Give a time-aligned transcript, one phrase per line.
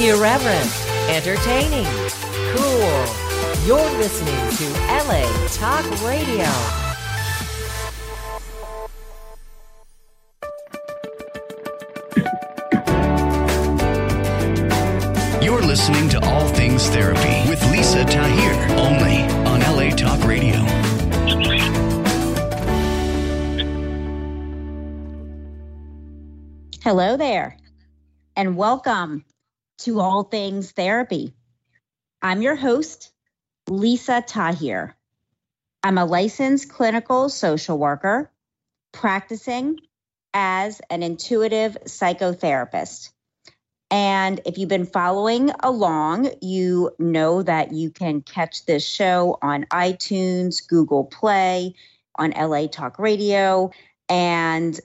[0.00, 0.72] Irreverent,
[1.10, 1.84] entertaining,
[2.56, 3.04] cool.
[3.66, 6.48] You're listening to LA Talk Radio.
[15.44, 20.56] You're listening to All Things Therapy with Lisa Tahir, only on LA Talk Radio.
[26.82, 27.58] Hello there,
[28.34, 29.26] and welcome
[29.80, 31.32] to All Things Therapy.
[32.20, 33.12] I'm your host,
[33.66, 34.94] Lisa Tahir.
[35.82, 38.30] I'm a licensed clinical social worker
[38.92, 39.78] practicing
[40.34, 43.10] as an intuitive psychotherapist.
[43.90, 49.64] And if you've been following along, you know that you can catch this show on
[49.72, 51.74] iTunes, Google Play,
[52.16, 53.70] on LA Talk Radio.
[54.10, 54.78] And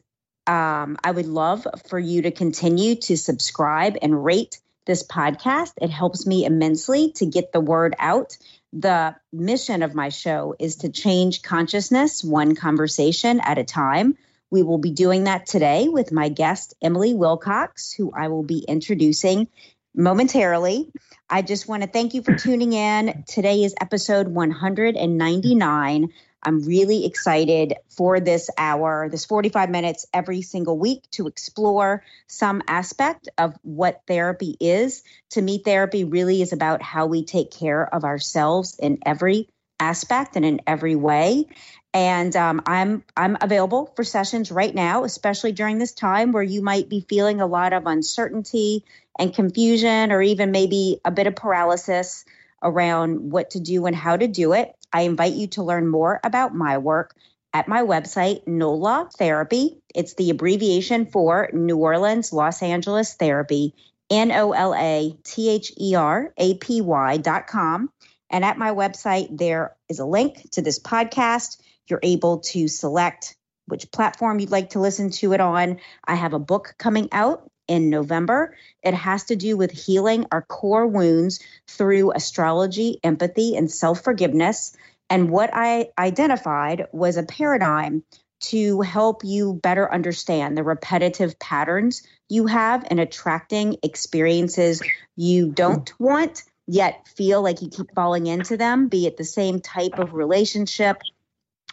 [0.48, 5.74] um, I would love for you to continue to subscribe and rate this podcast.
[5.82, 8.38] It helps me immensely to get the word out.
[8.74, 14.18] The mission of my show is to change consciousness one conversation at a time.
[14.52, 18.60] We will be doing that today with my guest, Emily Wilcox, who I will be
[18.60, 19.48] introducing
[19.96, 20.92] momentarily.
[21.30, 23.24] I just want to thank you for tuning in.
[23.28, 26.10] Today is episode 199.
[26.44, 32.62] I'm really excited for this hour, this 45 minutes every single week to explore some
[32.68, 35.04] aspect of what therapy is.
[35.32, 40.36] To me, therapy really is about how we take care of ourselves in every aspect
[40.36, 41.48] and in every way.
[41.94, 46.62] And um, I'm I'm available for sessions right now, especially during this time where you
[46.62, 48.84] might be feeling a lot of uncertainty
[49.18, 52.26] and confusion, or even maybe a bit of paralysis
[52.62, 54.76] around what to do and how to do it.
[54.96, 57.18] I invite you to learn more about my work
[57.54, 59.78] at my website, NOLA Therapy.
[59.94, 63.76] It's the abbreviation for New Orleans, Los Angeles Therapy,
[64.10, 67.90] N O L A T H E R A P Y dot com.
[68.30, 71.60] And at my website, there is a link to this podcast.
[71.88, 73.36] You're able to select
[73.66, 75.82] which platform you'd like to listen to it on.
[76.06, 78.56] I have a book coming out in November.
[78.84, 84.76] It has to do with healing our core wounds through astrology, empathy, and self forgiveness.
[85.10, 88.04] And what I identified was a paradigm
[88.42, 94.82] to help you better understand the repetitive patterns you have in attracting experiences
[95.16, 99.60] you don't want, yet feel like you keep falling into them, be it the same
[99.60, 101.02] type of relationship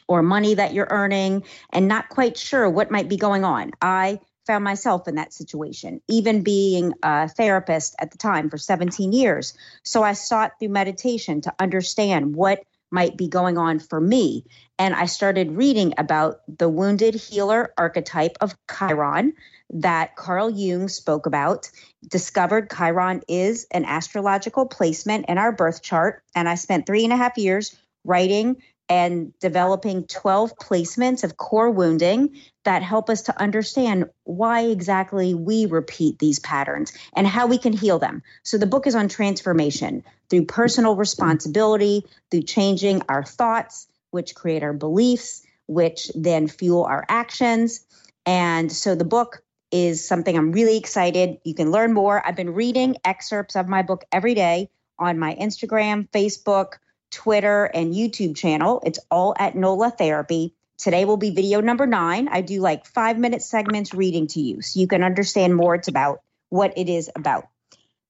[0.09, 3.73] or money that you're earning, and not quite sure what might be going on.
[3.81, 9.13] I found myself in that situation, even being a therapist at the time for 17
[9.13, 9.55] years.
[9.85, 14.45] So I sought through meditation to understand what might be going on for me.
[14.79, 19.33] And I started reading about the wounded healer archetype of Chiron
[19.71, 21.71] that Carl Jung spoke about.
[22.07, 26.23] Discovered Chiron is an astrological placement in our birth chart.
[26.35, 27.75] And I spent three and a half years
[28.05, 35.35] writing and developing 12 placements of core wounding that help us to understand why exactly
[35.35, 38.23] we repeat these patterns and how we can heal them.
[38.43, 44.63] So the book is on transformation through personal responsibility, through changing our thoughts, which create
[44.63, 47.85] our beliefs, which then fuel our actions.
[48.27, 51.39] And so the book is something I'm really excited.
[51.45, 52.25] You can learn more.
[52.25, 54.69] I've been reading excerpts of my book every day
[54.99, 56.75] on my Instagram, Facebook,
[57.13, 58.83] Twitter, and YouTube channel.
[58.85, 60.55] It's all at NOLA Therapy.
[60.79, 62.27] Today will be video number nine.
[62.29, 65.87] I do like five minute segments reading to you so you can understand more it's
[65.87, 67.47] about what it is about.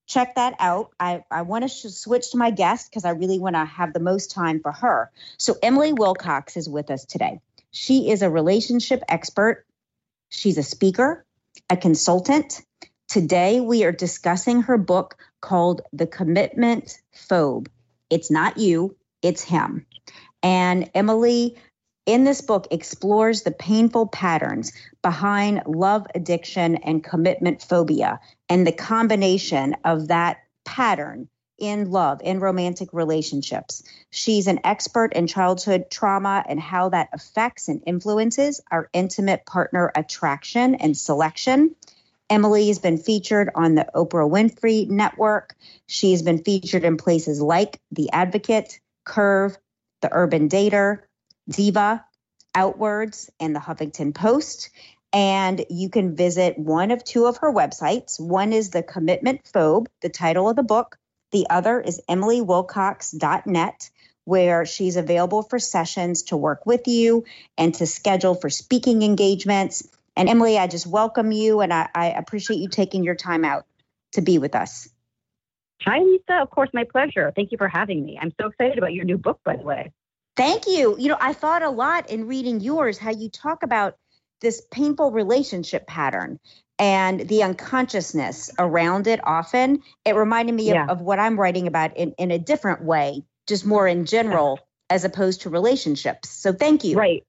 [0.07, 0.91] Check that out.
[0.99, 3.93] I, I want to sh- switch to my guest because I really want to have
[3.93, 5.11] the most time for her.
[5.37, 7.41] So, Emily Wilcox is with us today.
[7.71, 9.67] She is a relationship expert,
[10.29, 11.25] she's a speaker,
[11.69, 12.63] a consultant.
[13.09, 17.69] Today, we are discussing her book called The Commitment Phobe
[18.13, 19.87] it's not you, it's him.
[20.43, 21.57] And Emily,
[22.05, 24.73] in this book, explores the painful patterns
[25.03, 31.29] behind love addiction and commitment phobia and the combination of that pattern
[31.59, 33.85] in love, in romantic relationships.
[34.11, 39.93] She's an expert in childhood trauma and how that affects and influences our intimate partner
[39.95, 41.77] attraction and selection.
[42.33, 45.55] Emily has been featured on the Oprah Winfrey Network.
[45.87, 49.59] She's been featured in places like The Advocate, Curve,
[50.01, 51.01] The Urban Dater,
[51.51, 52.03] Diva,
[52.55, 54.71] Outwards, and The Huffington Post.
[55.13, 58.19] And you can visit one of two of her websites.
[58.19, 60.97] One is The Commitment Phobe, the title of the book.
[61.33, 63.91] The other is emilywilcox.net,
[64.25, 67.25] where she's available for sessions to work with you
[67.59, 69.87] and to schedule for speaking engagements
[70.17, 73.65] and Emily, I just welcome you and I, I appreciate you taking your time out
[74.13, 74.89] to be with us.
[75.83, 76.41] Hi, Lisa.
[76.41, 77.33] Of course, my pleasure.
[77.35, 78.19] Thank you for having me.
[78.21, 79.93] I'm so excited about your new book, by the way.
[80.37, 80.97] Thank you.
[80.99, 83.97] You know, I thought a lot in reading yours how you talk about
[84.41, 86.39] this painful relationship pattern
[86.79, 89.83] and the unconsciousness around it often.
[90.05, 90.85] It reminded me Yeah.
[90.85, 94.61] of, of what I'm writing about in, in a different way, just more in general,
[94.89, 96.31] as opposed to relationships.
[96.31, 96.97] So thank you.
[96.97, 97.25] Right.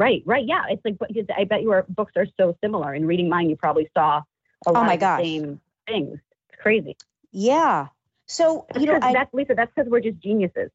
[0.00, 0.46] Right, right.
[0.46, 0.62] Yeah.
[0.70, 0.96] It's like,
[1.36, 2.94] I bet your books are so similar.
[2.94, 4.22] In reading mine, you probably saw
[4.66, 6.18] a lot Oh my of the same things.
[6.48, 6.96] It's crazy.
[7.32, 7.88] Yeah.
[8.24, 10.70] So, That's you know, I, that's, Lisa, that's because we're just geniuses.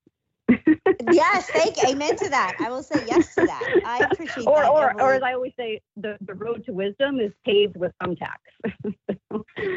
[1.11, 1.89] Yes, thank you.
[1.89, 2.55] Amen to that.
[2.59, 3.81] I will say yes to that.
[3.85, 4.71] I appreciate or, that.
[4.71, 8.93] or, or as I always say, the, the road to wisdom is paved with thumbtacks.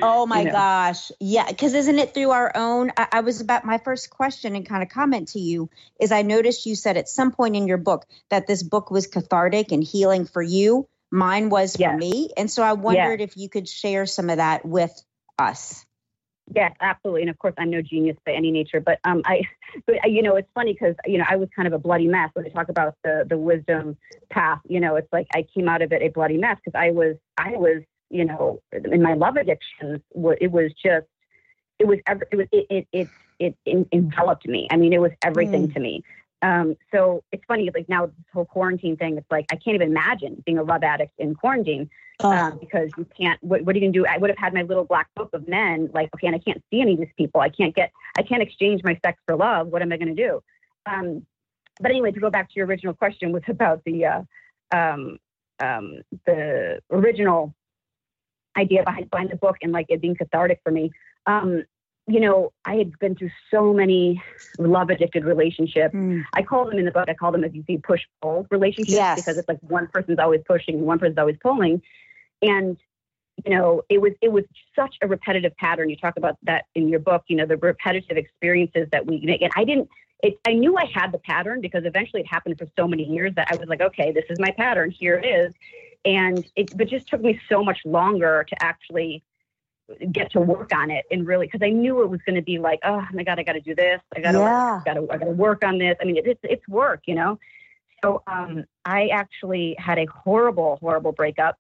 [0.03, 0.53] Oh my you know.
[0.53, 1.11] gosh.
[1.19, 1.47] Yeah.
[1.49, 2.93] Because isn't it through our own?
[2.97, 5.69] I, I was about my first question and kind of comment to you
[6.01, 9.07] is I noticed you said at some point in your book that this book was
[9.07, 10.89] cathartic and healing for you.
[11.11, 12.31] Mine was for me.
[12.37, 14.93] And so I wondered if you could share some of that with
[15.39, 15.85] us.
[16.55, 17.23] Yes, absolutely.
[17.23, 19.43] And of course, I'm no genius by any nature, but um, I,
[19.87, 22.31] but you know, it's funny because you know I was kind of a bloody mess
[22.35, 23.97] when I talk about the the wisdom
[24.31, 24.61] path.
[24.69, 27.17] You know, it's like I came out of it a bloody mess because I was
[27.37, 30.01] I was you know in my love addictions.
[30.41, 31.07] It was just
[31.79, 33.09] it was ever it was it it
[33.39, 34.69] it, it enveloped me.
[34.71, 36.03] I mean, it was everything to me.
[36.43, 39.17] Um, so it's funny, like now this whole quarantine thing.
[39.17, 41.91] It's like I can't even imagine being a love addict in quarantine
[42.21, 43.43] um, because you can't.
[43.43, 44.07] What, what are you gonna do?
[44.07, 45.91] I would have had my little black book of men.
[45.93, 47.41] Like, okay, and I can't see any of these people.
[47.41, 47.91] I can't get.
[48.17, 49.69] I can't exchange my sex for love.
[49.69, 50.41] What am I gonna do?
[50.87, 51.27] Um,
[51.81, 54.23] but anyway, to go back to your original question was about the uh,
[54.73, 55.19] um,
[55.61, 57.55] um, the original
[58.57, 60.91] idea behind behind the book and like it being cathartic for me.
[61.27, 61.65] Um,
[62.09, 64.23] you know, I had been through so many
[64.59, 65.95] love addicted relationships.
[65.95, 66.25] Mm.
[66.33, 68.95] I call them in the book, I call them, as you see, push pull relationships
[68.95, 69.21] Yes.
[69.21, 71.83] because it's like one person's always pushing and one person's always pulling.
[72.41, 72.79] And,
[73.45, 74.45] you know, it was, it was
[74.75, 75.91] such a repetitive pattern.
[75.91, 79.43] You talk about that in your book, you know, the repetitive experiences that we make.
[79.43, 79.89] And I didn't,
[80.23, 83.35] it, I knew I had the pattern because eventually it happened for so many years
[83.37, 84.91] that I was like, okay, this is my pattern.
[84.91, 85.55] Here it is.
[86.05, 89.23] And it, but just took me so much longer to actually
[90.13, 92.59] get to work on it and really because I knew it was going to be
[92.59, 94.81] like, oh my god, I got to do this, I got to, Yeah.
[94.85, 95.97] got to, I got to work on this.
[96.01, 97.39] I mean, it's it's work, you know.
[98.05, 101.57] So um, I actually had a horrible, horrible breakup.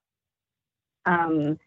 [1.06, 1.58] Um,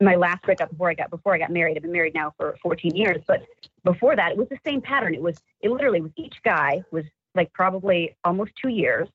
[0.00, 1.76] my last breakup before I got before I got married.
[1.76, 3.42] I've been married now for 14 years, but
[3.84, 5.14] before that, it was the same pattern.
[5.14, 9.08] It was it literally was each guy was like probably almost two years,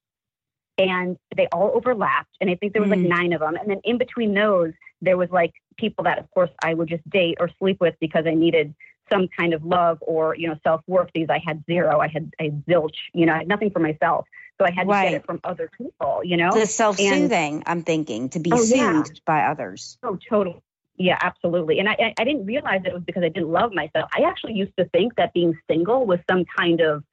[0.78, 2.36] and they all overlapped.
[2.42, 3.10] And I think there was like Mm.
[3.10, 6.50] nine of them, and then in between those, there was like people that, of course,
[6.64, 8.74] I would just date or sleep with because I needed
[9.12, 11.10] some kind of love or you know self worth.
[11.16, 12.00] These I had zero.
[12.00, 12.98] I had I had zilch.
[13.14, 14.28] You know, I had nothing for myself,
[14.60, 15.06] so I had to Right.
[15.12, 16.22] get it from other people.
[16.24, 19.04] You know, The self soothing, I'm thinking, to be Oh, yeah.
[19.04, 19.98] soothed by others.
[20.04, 20.62] Oh, totally.
[20.98, 21.80] Yeah, absolutely.
[21.80, 24.10] And I, I- I didn't realize it was because I didn't love myself.
[24.16, 27.04] I actually used to think that being single was some kind of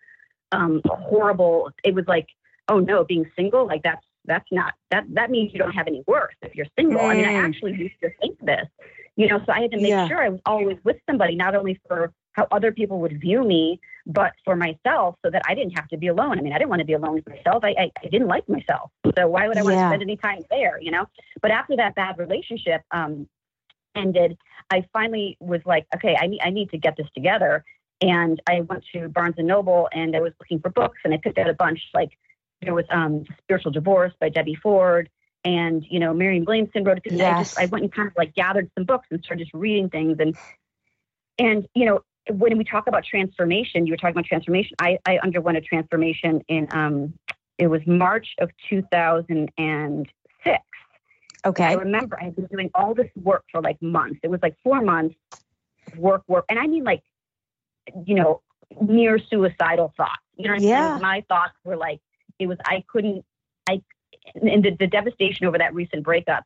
[0.53, 1.71] um, horrible.
[1.85, 2.27] It was like,
[2.69, 6.03] oh no, being single, like that's that's not that that means you don't have any
[6.07, 7.07] worth if you're single.
[7.07, 7.45] I mean, I Mm.
[7.47, 8.67] actually used to think this,
[9.17, 9.39] you know.
[9.47, 10.07] So I had to make Yeah.
[10.09, 13.81] sure I was always with somebody, not only for how other people would view me,
[14.07, 16.39] but for myself, so that I didn't have to be alone.
[16.39, 17.65] I mean, I didn't want to be alone with myself.
[17.65, 20.45] I I, I didn't like myself, so why would I want to spend any time
[20.51, 21.07] there, you know?
[21.43, 23.29] But after that bad relationship, um,
[23.95, 24.37] ended,
[24.71, 27.65] I finally was like, okay, I need I need to get this together.
[28.03, 31.17] And I went to Barnes and Noble and I was looking for books and I
[31.17, 31.81] picked out a bunch.
[31.95, 32.11] Like
[32.63, 35.09] there was um Spiritual Divorce by Debbie Ford
[35.45, 37.13] and you know Marianne Williamson wrote it.
[37.13, 37.59] And I just Yes.
[37.59, 40.37] I went and kind of like gathered some books and started just reading things and
[41.39, 44.75] and you know when we talk about transformation, you were talking about transformation.
[44.81, 47.15] I, I underwent a transformation in um
[47.59, 50.63] it was March of 2006.
[51.47, 51.65] Okay.
[51.65, 54.19] I remember I had been doing all this work for like months.
[54.23, 56.45] It was like four months of work, work.
[56.49, 57.03] And I mean like,
[58.05, 58.43] you know,
[58.81, 60.21] near suicidal thoughts.
[60.37, 60.99] You know what I'm Yeah.
[61.01, 62.01] My thoughts were like,
[62.39, 63.25] it was, I couldn't,
[63.69, 63.83] I,
[64.35, 66.45] and the, the devastation over that recent breakup,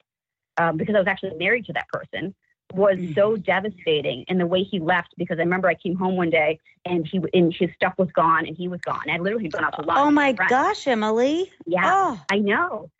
[0.57, 2.35] um, because I was actually married to that person,
[2.73, 3.15] was Mm.
[3.17, 4.25] so devastating.
[4.29, 7.21] And the way he left, because I remember I came home one day and he,
[7.35, 9.11] and his stuff was gone and he was gone.
[9.11, 9.99] I literally gone out to lunch.
[9.99, 11.51] Oh my gosh, Emily.
[11.67, 12.91] Yeah, Oh, I know.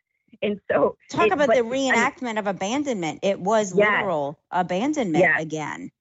[0.41, 3.19] And so talk it- about but- the I mean, reenactment of abandonment.
[3.23, 5.91] It was literal abandonment again.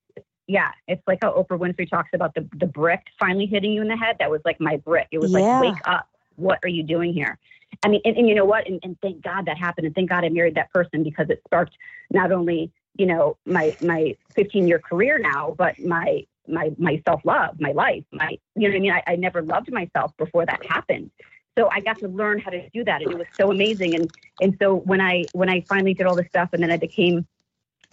[0.48, 3.88] yeah, it's like how Oprah Winfrey talks about the the brick finally hitting you in
[3.88, 4.16] the head.
[4.18, 5.06] That was like my brick.
[5.12, 5.60] It was Yeah.
[5.60, 6.08] like, wake up.
[6.36, 7.38] What are you doing here?
[7.82, 8.66] I mean, and, and you know what?
[8.66, 9.86] And, and thank God that happened.
[9.86, 11.76] And thank God I married that person because it sparked
[12.10, 17.24] not only you know my my 15 year career now, but my my my self
[17.24, 18.92] love, my life, my you know what I mean.
[18.92, 21.10] I, I never loved myself before that happened.
[21.58, 23.94] So I got to learn how to do that, and it was so amazing.
[23.94, 24.10] And
[24.40, 27.26] and so when I when I finally did all this stuff, and then I became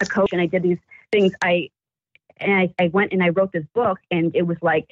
[0.00, 0.78] a coach, and I did these
[1.12, 1.70] things, I
[2.40, 4.88] and I, I went and I wrote this book, and it was like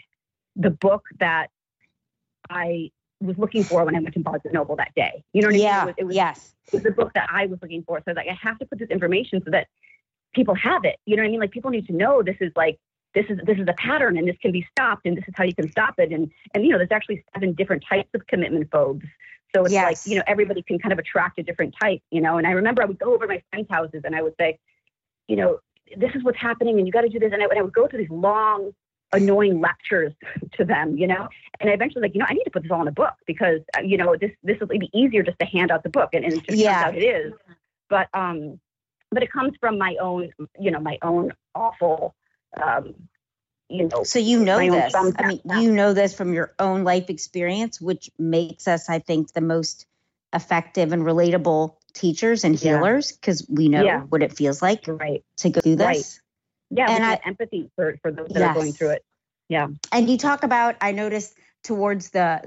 [0.56, 1.48] the book that
[2.50, 5.24] I was looking for when I went to Barnes and Noble that day.
[5.32, 5.94] You know what yeah, I mean?
[5.98, 6.54] It was, it was, yes.
[6.68, 7.98] It was the book that I was looking for.
[7.98, 9.68] So I was like, I have to put this information so that
[10.34, 10.96] people have it.
[11.06, 11.40] You know what I mean?
[11.40, 12.78] Like people need to know this is like
[13.14, 15.44] this is this is a pattern and this can be stopped and this is how
[15.44, 16.12] you can stop it.
[16.12, 19.06] And and you know, there's actually seven different types of commitment phobes.
[19.54, 20.06] So it's Yes.
[20.06, 22.36] like, you know, everybody can kind of attract a different type, you know.
[22.36, 24.58] And I remember I would go over my friends' houses and I would say,
[25.28, 25.60] you know,
[25.96, 27.32] this is what's happening and you got to do this.
[27.32, 28.72] And I, and I would go through these long,
[29.12, 30.12] annoying lectures
[30.52, 31.28] to them, you know.
[31.60, 33.14] And I eventually like, you know, I need to put this all in a book
[33.26, 36.10] because, uh, you know, this this will be easier just to hand out the book.
[36.12, 36.82] And, and it just Yeah.
[36.82, 37.32] turns out it is.
[37.88, 38.60] But um,
[39.10, 42.14] but it comes from my own, you know, my own awful,
[42.62, 42.94] um,
[43.68, 44.94] you know, So you know this.
[44.94, 49.32] I mean, you know this from your own life experience, which makes us, I think,
[49.32, 49.86] the most
[50.32, 54.00] effective and relatable teachers and healers because we know Yeah.
[54.02, 55.24] what it feels like right.
[55.38, 56.20] to go through Right.
[56.70, 59.04] Yeah, And I- empathy for, for those that are going through it.
[59.48, 59.68] Yeah.
[59.92, 62.42] And you talk about, I noticed towards the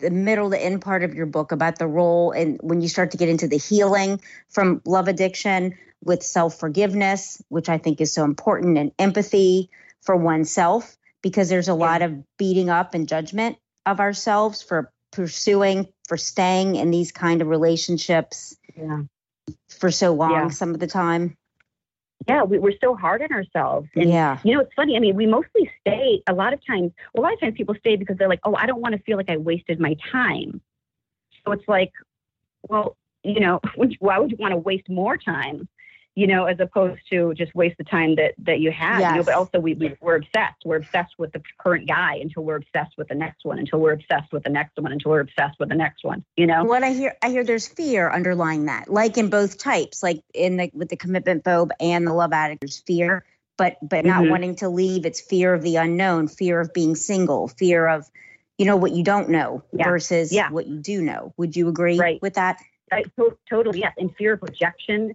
[0.00, 3.10] the middle to end part of your book about the role and when you start
[3.10, 4.18] to get into the healing
[4.48, 9.68] from love addiction with self forgiveness, which I think is so important, and empathy
[10.00, 15.86] for oneself, because there's a lot of beating up and judgment of ourselves for pursuing,
[16.08, 19.02] for staying in these kind of relationships Yeah.
[19.68, 20.48] for so long, Yeah.
[20.48, 21.36] some of the time.
[22.26, 22.42] Yeah.
[22.44, 23.88] We, we're so hard on ourselves.
[23.96, 24.38] And yeah.
[24.44, 24.96] You know, it's funny.
[24.96, 26.92] I mean, we mostly stay a lot of times.
[27.16, 29.16] A lot of times, people stay because they're like, "Oh, I don't want to feel
[29.16, 30.60] like I wasted my time."
[31.44, 31.92] So it's like,
[32.68, 33.60] well, you know,
[33.98, 35.68] why would you want to waste more time?
[36.16, 39.00] You know, as opposed to just waste the time that that you have.
[39.00, 40.56] You know, but also we, we we're obsessed.
[40.64, 43.58] We're obsessed with the current guy until we're obsessed with the next one.
[43.60, 44.90] Until we're obsessed with the next one.
[44.92, 46.24] Until we're obsessed with the next one.
[46.36, 46.64] You know.
[46.64, 50.56] What I hear, I hear there's fear underlying that, like in both types, like in
[50.56, 53.24] the with the commitment phobe and the love addict, there's fear,
[53.56, 54.30] but but not Mhm.
[54.30, 55.06] wanting to leave.
[55.06, 58.04] It's fear of the unknown, fear of being single, fear of,
[58.58, 59.84] you know, what you don't know Yeah.
[59.84, 60.50] versus Yeah.
[60.50, 61.32] what you do know.
[61.36, 62.20] Would you agree Right.
[62.20, 62.58] with that?
[62.92, 65.14] I, to- totally yes and fear of rejection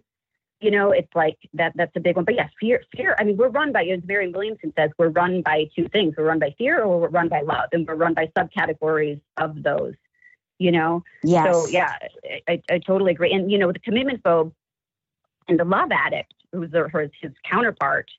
[0.62, 3.38] you know it's like that that's a big one but yes fear fear i mean
[3.38, 6.54] we're run by as Marianne williamson says we're run by two things we're run by
[6.58, 9.94] fear or we're run by love and we're run by subcategories of those
[10.58, 11.46] you know Yes.
[11.54, 11.94] so yeah
[12.48, 14.52] I, I totally agree and you know the commitment phobe
[15.48, 18.10] and the love addict who's the, her, his counterpart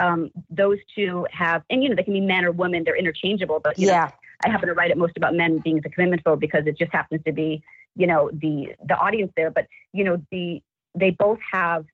[0.00, 3.60] um, those two have and you know they can be men or women they're interchangeable
[3.62, 4.10] but you know, Yeah.
[4.44, 6.92] I happen to write it most about men being the commitment phobe because it just
[6.92, 7.62] happens to be,
[7.96, 9.50] you know, the the audience there.
[9.50, 10.60] But you know, the
[10.94, 11.84] they both have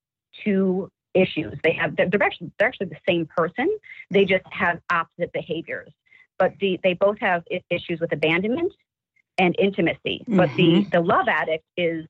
[0.45, 1.59] two issues.
[1.64, 3.69] They have they're, they're actually they're actually the same person.
[4.11, 5.90] They just have opposite behaviors.
[6.38, 8.73] But the they both have issues with abandonment
[9.38, 10.25] and intimacy.
[10.28, 12.07] But the the love addict is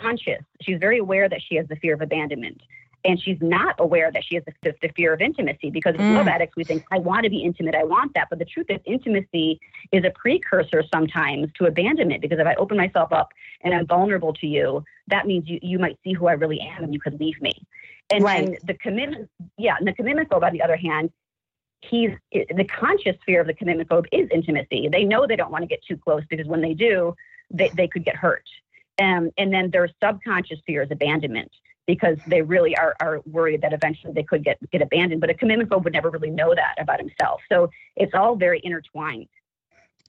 [0.00, 0.42] conscious.
[0.62, 2.60] She's very aware that she has the fear of abandonment.
[3.06, 6.14] And she's not aware that she has the, the, fear of intimacy because Mm.
[6.14, 7.74] love addicts, we think, I want to be intimate.
[7.74, 8.28] I want that.
[8.30, 9.60] But the truth is, intimacy
[9.92, 13.28] is a precursor sometimes to abandonment because if I open myself up
[13.60, 16.84] and I'm vulnerable to you, that means you, you might see who I really am
[16.84, 17.52] and you could leave me.
[18.10, 18.48] And, Right.
[18.48, 21.10] and the commitment, yeah, and the commitment phobe, on the other hand,
[21.80, 24.88] he's the conscious fear of the commitment phobe is intimacy.
[24.88, 27.14] They know they don't want to get too close because when they do,
[27.50, 28.44] they, they could get hurt.
[28.98, 31.50] Um, and then their subconscious fear is abandonment
[31.86, 35.20] because they really are, are worried that eventually they could get, get abandoned.
[35.20, 37.42] But a commitment phobe would never really know that about himself.
[37.50, 39.28] So it's all very intertwined.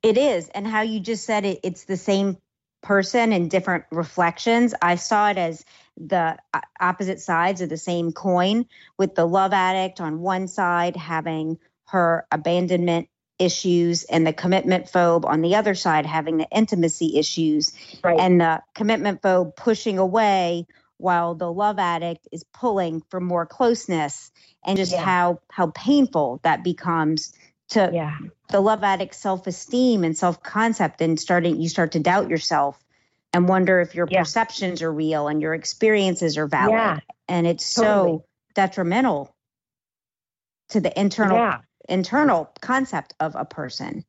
[0.03, 0.49] It is.
[0.49, 2.37] And how you just said it, it's the same
[2.85, 4.73] person in different reflections.
[4.81, 5.65] I saw it as
[5.97, 6.37] the
[6.79, 8.65] opposite sides of the same coin,
[8.97, 15.25] with the love addict on one side having her abandonment issues and the commitment phobe
[15.25, 18.17] on the other side having the intimacy issues Right.
[18.17, 20.65] and the commitment phobe pushing away
[20.97, 24.31] while the love addict is pulling for more closeness
[24.65, 25.03] and just Yeah.
[25.03, 27.33] how how painful that becomes
[27.69, 28.17] to yeah.
[28.49, 32.79] The love addict self-esteem and self-concept and starting you start to doubt yourself
[33.33, 34.19] and wonder if your Yeah.
[34.21, 36.99] perceptions are real and your experiences are valid Yeah.
[37.27, 38.19] and it's Totally.
[38.19, 39.35] so detrimental
[40.69, 41.61] to the internal Yeah.
[41.89, 44.03] internal concept of a person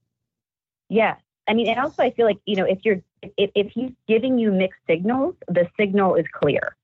[0.88, 1.16] Yeah.
[1.48, 4.36] I mean, and also I feel like, you know, if you're, if, if he's giving
[4.38, 6.76] you mixed signals, the signal is clear.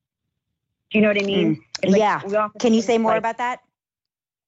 [0.90, 1.56] Do you know what I mean?
[1.56, 1.62] Mm.
[1.82, 3.60] It's like yeah can you say more like, about that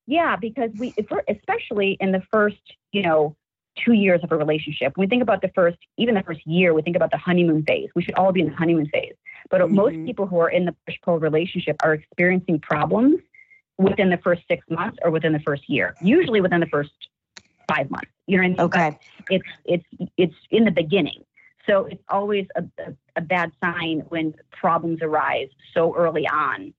[0.06, 2.60] Yeah, because we, if we're, especially in the first,
[2.92, 3.36] you know,
[3.84, 6.74] two years of a relationship, when we think about the first, even the first year,
[6.74, 7.88] we think about the honeymoon phase.
[7.94, 9.14] We should all be in the honeymoon phase.
[9.50, 10.06] But most Mhm.
[10.06, 13.20] people who are in the push pull relationship are experiencing problems
[13.78, 16.92] within the first six months or within the first year, usually within the first
[17.68, 18.10] five months.
[18.26, 18.56] You know what I mean?
[18.56, 18.98] But okay
[19.30, 21.24] it's it's it's in the beginning.
[21.66, 26.74] So it's always a, a, a bad sign when problems arise so early on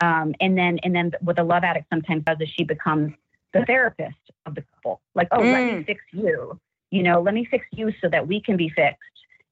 [0.00, 3.14] Um, and then and then what the love addict sometimes does is she becomes
[3.52, 5.00] the therapist of the couple.
[5.14, 5.52] Like, oh, mm.
[5.52, 5.86] let me mm.
[5.86, 6.58] fix you.
[6.90, 9.00] You know, let me fix you so that we can be fixed.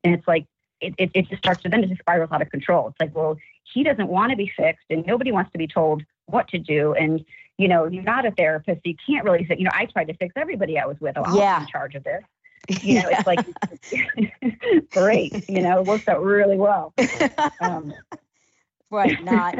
[0.04, 0.46] And it's like
[0.80, 2.88] it, it, it just starts to then just spirals out of control.
[2.88, 3.38] It's like, well,
[3.72, 6.92] he doesn't want to be fixed and nobody wants to be told what to do.
[6.94, 7.24] And,
[7.56, 8.80] you know, you're not a therapist.
[8.84, 11.16] You can't really say, you know, I tried to fix everybody I was with.
[11.16, 11.56] Oh, yeah.
[11.56, 12.22] I'm in charge of this.
[12.80, 13.44] You know, it's like
[14.92, 15.50] great.
[15.50, 16.94] You know, it works out really well.
[17.60, 17.92] Um,
[18.88, 19.20] right.
[19.24, 19.56] Not.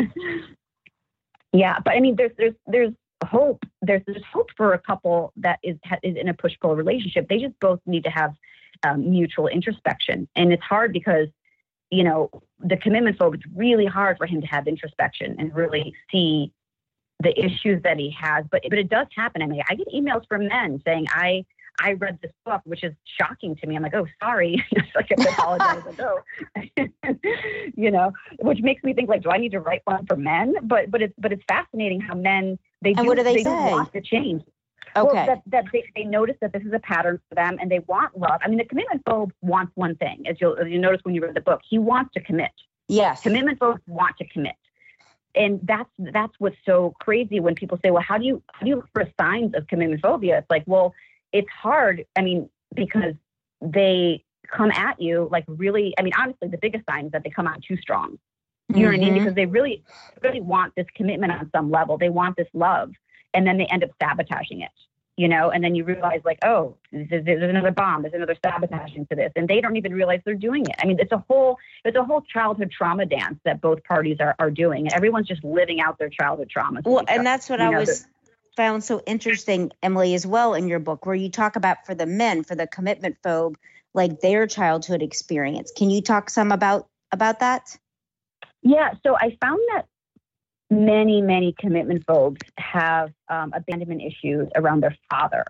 [1.52, 2.92] Yeah, but I mean, there's there's there's
[3.25, 3.64] hope.
[3.82, 7.28] There's there's hope for a couple that is is in a push pull relationship.
[7.28, 8.35] They just both need to have
[8.85, 11.28] um, mutual introspection, and it's hard because
[11.90, 13.35] you know the commitment phobe.
[13.35, 16.52] It's really hard for him to have introspection and really see
[17.23, 18.44] the issues that he has.
[18.50, 19.42] But but it does happen.
[19.42, 21.44] I mean, I get emails from men saying I
[21.81, 23.76] I read this book, which is shocking to me.
[23.76, 24.64] I'm like, oh, sorry.
[24.95, 25.83] like, I apologize.
[25.87, 27.11] like, oh,
[27.75, 30.55] you know, which makes me think like, do I need to write one for men?
[30.62, 33.45] But but it's but it's fascinating how men they and do, what do they, they
[33.45, 33.71] say?
[33.71, 34.43] want to change.
[34.95, 35.14] Okay.
[35.14, 37.79] Well, that, that they, they notice that this is a pattern for them and they
[37.81, 38.41] want love.
[38.45, 41.35] I mean, the commitment phobe wants one thing, as you'll, you notice when you read
[41.35, 42.50] the book, he wants to commit.
[42.88, 43.23] Yes.
[43.23, 44.57] Commitment phobes want to commit.
[45.35, 48.69] And that's that's what's so crazy when people say, well, how do you how do
[48.69, 50.38] you look for signs of commitment phobia?
[50.38, 50.93] It's like, well,
[51.33, 52.05] it's hard.
[52.17, 53.15] I mean, because
[53.61, 55.95] they come at you like really.
[55.99, 58.19] I mean, honestly, the biggest sign is that they come out too strong.
[58.69, 58.85] You know mm-hmm.
[58.85, 59.09] what I mean?
[59.09, 59.19] Mm-hmm.
[59.19, 59.83] Because they really,
[60.23, 61.99] really want this commitment on some level.
[61.99, 62.93] They want this love,
[63.35, 64.71] and then they end up sabotaging it.
[65.19, 68.01] You know, and then you realize like, oh, there's, there's another bomb.
[68.01, 70.75] There's another sabotaging to this, and they don't even realize they're doing it.
[70.83, 74.35] I mean, it's a whole, it's a whole childhood trauma dance that both parties are
[74.39, 76.81] are doing, and everyone's just living out their childhood trauma.
[76.83, 78.07] Well, and that's what I know, was
[78.56, 82.06] found so interesting, Emily, as well in your book, where you talk about for the
[82.06, 83.56] men, for the commitment phobe,
[83.94, 85.73] like their childhood experience.
[85.76, 87.76] Can you talk some about about that?
[88.62, 89.87] Yeah, so I found that
[90.71, 95.45] many, many commitment phobes have um, abandonment issues around their father.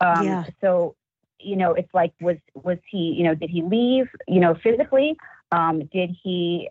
[0.00, 0.44] Um, yeah.
[0.60, 0.96] So,
[1.38, 5.16] you know, it's like, was was he, you know, did he leave, you know, physically?
[5.50, 6.70] Um, did he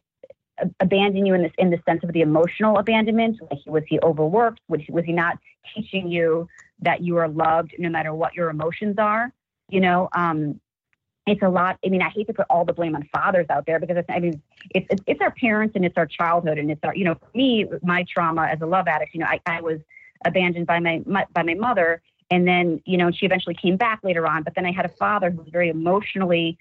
[0.80, 3.38] abandon you in this in the sense of the emotional abandonment?
[3.50, 4.60] Like was he overworked?
[4.68, 5.38] Was he, was he not
[5.76, 6.48] teaching you
[6.82, 9.32] that you are loved no matter what your emotions are?
[9.70, 10.60] You know, um,
[11.28, 11.78] it's a lot.
[11.86, 14.10] I mean, I hate to put all the blame on fathers out there because it's,
[14.10, 17.06] I mean, it's, it's, it's our parents and it's our childhood and it's our, you
[17.06, 19.80] know, for me, my trauma as a love addict, you know, I, I was
[20.26, 24.00] abandoned by my, my by my mother, and then you know she eventually came back
[24.04, 24.44] later on.
[24.44, 26.58] But then I had a father who was very emotionally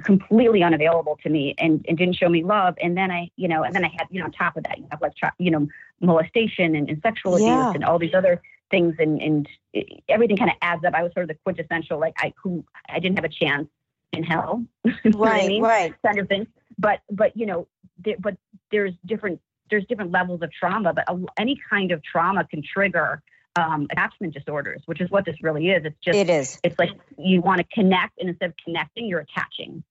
[0.00, 2.74] completely unavailable to me and, and didn't show me love.
[2.80, 4.78] And then I, you know, and then I had, you know, on top of that,
[4.78, 5.68] you have like, you know,
[6.00, 7.72] molestation and, and sexual abuse yeah.
[7.74, 8.94] and all these other things.
[8.98, 10.94] And, and it, everything kind of adds up.
[10.94, 13.68] I was sort of the quintessential, like I, who I didn't have a chance
[14.12, 14.64] in hell.
[15.14, 15.44] right.
[15.44, 15.62] I mean?
[15.62, 15.94] Right.
[16.04, 16.46] Kind of thing.
[16.78, 17.68] But, but, you know,
[18.04, 18.36] there, but
[18.70, 23.22] there's different, there's different levels of trauma, but a, any kind of trauma can trigger
[23.56, 25.84] um, attachment disorders, which is what this really is.
[25.84, 26.58] It's just, it is.
[26.64, 29.84] It's like you want to connect, and instead of connecting, you're attaching,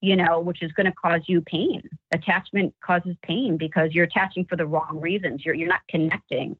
[0.00, 1.82] you know, which is going to cause you pain.
[2.12, 5.44] Attachment causes pain because you're attaching for the wrong reasons.
[5.44, 6.56] You're, you're not connecting.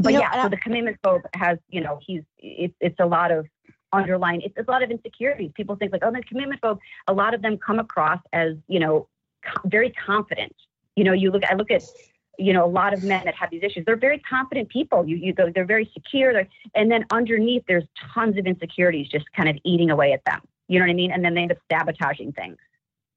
[0.00, 3.06] But you know, yeah, so the commitment phobe has, you know, he's, it's, it's a
[3.06, 3.46] lot of
[3.92, 5.50] underlying, it's, it's a lot of insecurities.
[5.54, 6.78] People think like, oh, the commitment phobe,
[7.08, 9.08] a lot of them come across as, you know,
[9.64, 10.54] very confident.
[10.94, 11.82] You know, you look, I look at,
[12.38, 15.06] you know, a lot of men that have these issues, they're very confident people.
[15.06, 16.32] You, you go, they're very secure.
[16.32, 20.40] They're, and then underneath, there's tons of insecurities just kind of eating away at them.
[20.68, 21.10] You know what I mean?
[21.10, 22.56] And then they end up sabotaging things.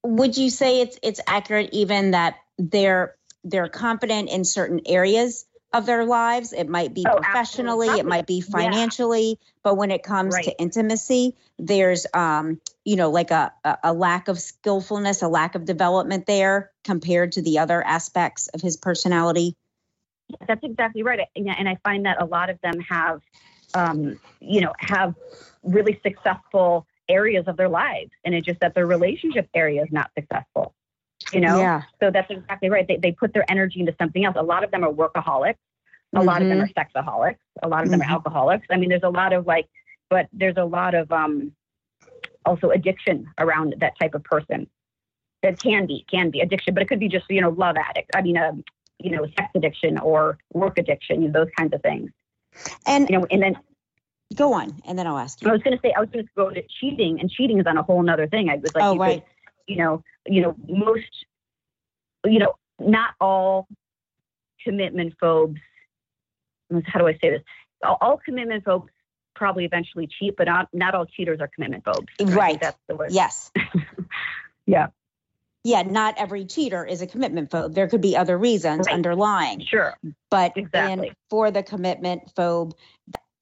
[0.04, 5.86] Would you say it's it's accurate even that they're they're confident in certain areas of
[5.86, 6.52] their lives?
[6.52, 8.00] It might be oh, professionally, absolutely.
[8.00, 9.48] it might be financially, yeah.
[9.62, 10.44] but when it comes right.
[10.44, 15.64] to intimacy, there's um you know like a, a lack of skillfulness a lack of
[15.64, 19.54] development there compared to the other aspects of his personality
[20.46, 23.20] that's exactly right and i find that a lot of them have
[23.74, 25.14] um, you know have
[25.62, 30.10] really successful areas of their lives and it's just that their relationship area is not
[30.18, 30.74] successful
[31.32, 31.82] you know yeah.
[32.00, 34.70] so that's exactly right they, they put their energy into something else a lot of
[34.70, 35.56] them are workaholics
[36.14, 36.26] a mm-hmm.
[36.26, 36.78] lot of them mm-hmm.
[36.78, 38.10] are sexaholics a lot of them mm-hmm.
[38.10, 39.68] are alcoholics i mean there's a lot of like
[40.10, 41.52] but there's a lot of um
[42.44, 44.66] also addiction around that type of person.
[45.42, 48.10] It can be, can be addiction, but it could be just, you know, love addict.
[48.14, 48.62] I mean, um,
[48.98, 52.10] you know, sex addiction or work addiction, you know, those kinds of things.
[52.86, 53.58] And, you know, and then
[54.36, 55.48] go on, and then I'll ask you.
[55.48, 57.66] I was going to say, I was going to go to cheating, and cheating is
[57.66, 58.50] on a whole nother thing.
[58.50, 59.22] I was like, oh, right.
[59.22, 59.31] Could,
[59.66, 61.26] you know, you know, most,
[62.24, 63.66] you know, not all
[64.64, 65.60] commitment phobes.
[66.86, 67.42] How do I say this?
[67.84, 68.90] All, all commitment phobes
[69.34, 72.06] probably eventually cheat, but not not all cheaters are commitment phobes.
[72.20, 72.60] Right.
[72.60, 73.12] That's the word.
[73.12, 73.50] Yes.
[74.66, 74.88] yeah.
[75.64, 77.74] yeah, not every cheater is a commitment phobe.
[77.74, 78.94] There could be other reasons Right.
[78.94, 79.64] underlying.
[79.68, 79.94] Sure.
[80.30, 81.12] But Exactly.
[81.30, 82.72] for the commitment phobe,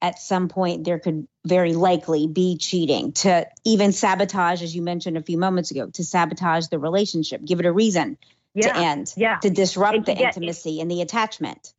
[0.03, 5.17] at some point there could very likely be cheating to even sabotage, as you mentioned
[5.17, 8.17] a few moments ago, to sabotage the relationship, give it a reason
[8.61, 9.39] to end, Yeah.
[9.39, 11.73] to disrupt to the get- intimacy and the attachment.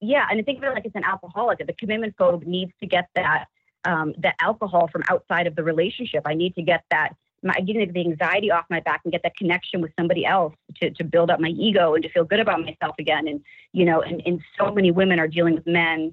[0.00, 1.58] Yeah, and I think of it like it's an alcoholic.
[1.66, 3.48] The commitment phobe needs to get that
[3.84, 6.22] um, that alcohol from outside of the relationship.
[6.26, 9.36] I need to get that my getting the anxiety off my back and get that
[9.36, 12.60] connection with somebody else to to build up my ego and to feel good about
[12.60, 13.28] myself again.
[13.28, 13.40] And
[13.72, 16.12] you know, and, and so many women are dealing with men,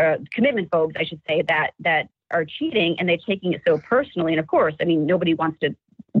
[0.00, 3.78] uh, commitment phobes, I should say, that that are cheating and they're taking it so
[3.78, 4.32] personally.
[4.32, 5.74] And of course, I mean, nobody wants to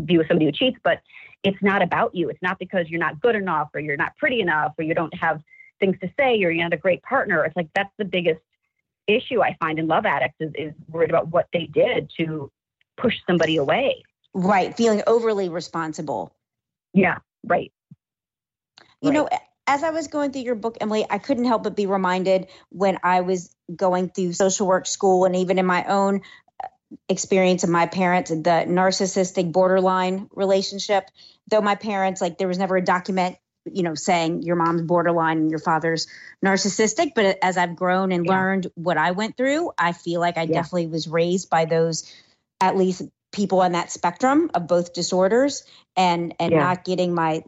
[0.04, 1.00] be with somebody who cheats, but
[1.42, 2.28] it's not about you.
[2.28, 5.14] It's not because you're not good enough or you're not pretty enough or you don't
[5.14, 5.40] have
[5.78, 7.44] things to say or you're not a great partner.
[7.44, 8.40] It's like that's the biggest
[9.06, 12.50] issue I find in love addicts is, is worried about what they did to
[12.96, 14.02] push somebody away.
[14.34, 14.76] Right.
[14.76, 16.34] Feeling overly responsible.
[16.92, 17.72] Yeah, right.
[19.00, 19.28] You know,
[19.66, 22.98] as I was going through your book, Emily, I couldn't help but be reminded when
[23.02, 26.22] I was going through social work school and even in my own
[26.62, 26.68] uh,
[27.08, 31.04] experience of my parents, the narcissistic borderline relationship.
[31.48, 33.36] Though my parents, like, there was never a document,
[33.70, 36.06] you know, saying your mom's borderline and your father's
[36.44, 37.12] narcissistic.
[37.14, 38.32] But as I've grown and Yeah.
[38.32, 40.54] learned what I went through, I feel like I Yeah.
[40.54, 42.10] definitely was raised by those,
[42.60, 45.64] at least people on that spectrum of both disorders
[45.96, 46.58] and and Yeah.
[46.60, 47.42] not getting my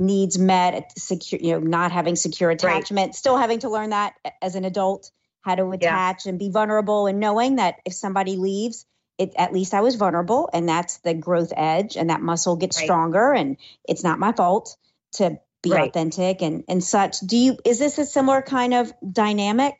[0.00, 4.54] needs met secure you know not having secure attachment still having to learn that as
[4.54, 5.10] an adult
[5.42, 8.86] how to attach and be vulnerable and knowing that if somebody leaves
[9.18, 12.78] it at least i was vulnerable and that's the growth edge and that muscle gets
[12.78, 12.84] Right.
[12.86, 13.56] stronger and
[13.88, 14.76] it's not my fault
[15.12, 15.88] to be Right.
[15.90, 17.20] authentic and and such.
[17.20, 19.74] Do you is this a similar kind of dynamic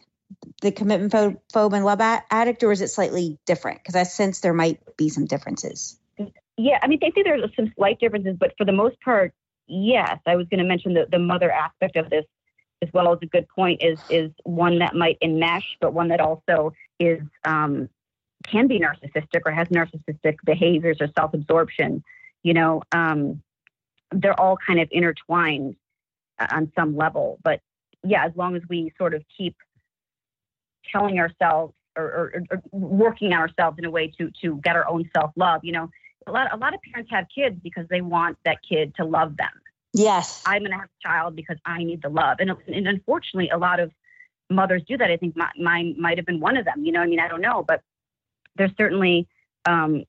[0.60, 3.78] the commitment pho- phobe and love addict or is it slightly different?
[3.78, 5.98] Because i sense there might be some differences.
[6.56, 9.34] Yeah, I mean, I think there's some slight differences, but for the most part,
[9.66, 10.18] yes.
[10.26, 12.24] I was going to mention the, the mother aspect of this
[12.82, 16.20] as well as a good point is is one that might enmesh, but one that
[16.20, 17.88] also is um,
[18.44, 22.02] can be narcissistic or has narcissistic behaviors or self absorption.
[22.42, 23.40] You know, um,
[24.10, 25.76] they're all kind of intertwined
[26.38, 27.38] uh, on some level.
[27.42, 27.60] But
[28.04, 29.56] yeah, as long as we sort of keep
[30.90, 34.88] telling ourselves or, or, or working on ourselves in a way to to get our
[34.88, 35.88] own self love, you know,
[36.26, 39.36] a lot a lot of parents have kids because they want that kid to love
[39.36, 39.50] them.
[39.92, 43.50] yes I'm going to have a child because I need the love, and, and unfortunately,
[43.50, 43.90] a lot of
[44.50, 45.10] mothers do that.
[45.10, 46.84] I think my, mine might have been one of them.
[46.84, 47.80] You know, I mean, I don't know, but
[48.56, 49.26] there's certainly
[49.66, 50.04] um,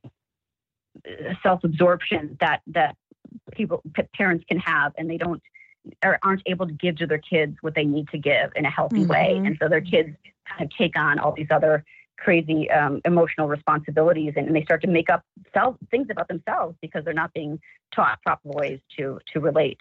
[1.41, 2.95] self-absorption that that
[3.51, 3.81] people
[4.15, 5.41] parents can have, and they don't
[6.03, 8.69] or aren't able to give to their kids what they need to give in a
[8.69, 9.47] healthy way, Mhm.
[9.47, 10.15] and so their kids
[10.47, 11.83] kind of take on all these other
[12.17, 15.23] crazy um, emotional responsibilities, and, and they start to make up
[15.53, 17.59] self things about themselves because they're not being
[17.93, 19.79] taught proper ways to to relate.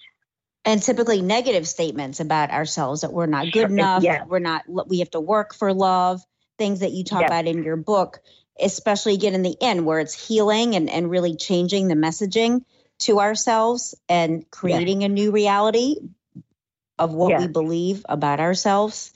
[0.64, 4.24] and typically negative statements about ourselves that we're not Sure, good enough yeah.
[4.26, 6.20] we're not we have to work for love
[6.58, 7.28] things that you talk Yes.
[7.28, 8.20] about in your book
[8.60, 12.62] especially again in the end where it's healing and, and really changing the messaging
[13.00, 15.96] to ourselves and creating a new reality
[16.98, 19.12] of what we believe about ourselves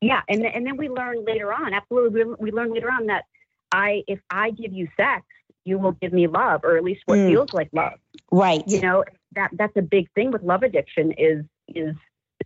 [0.00, 1.74] Yeah, and then, and then we learn later on.
[1.74, 3.24] Absolutely, we, we learn later on that
[3.72, 5.24] I, if I give you sex,
[5.64, 7.28] you will give me love, or at least what Mm.
[7.28, 7.98] feels like love.
[8.32, 11.94] right You know, that that's a big thing with love addiction is is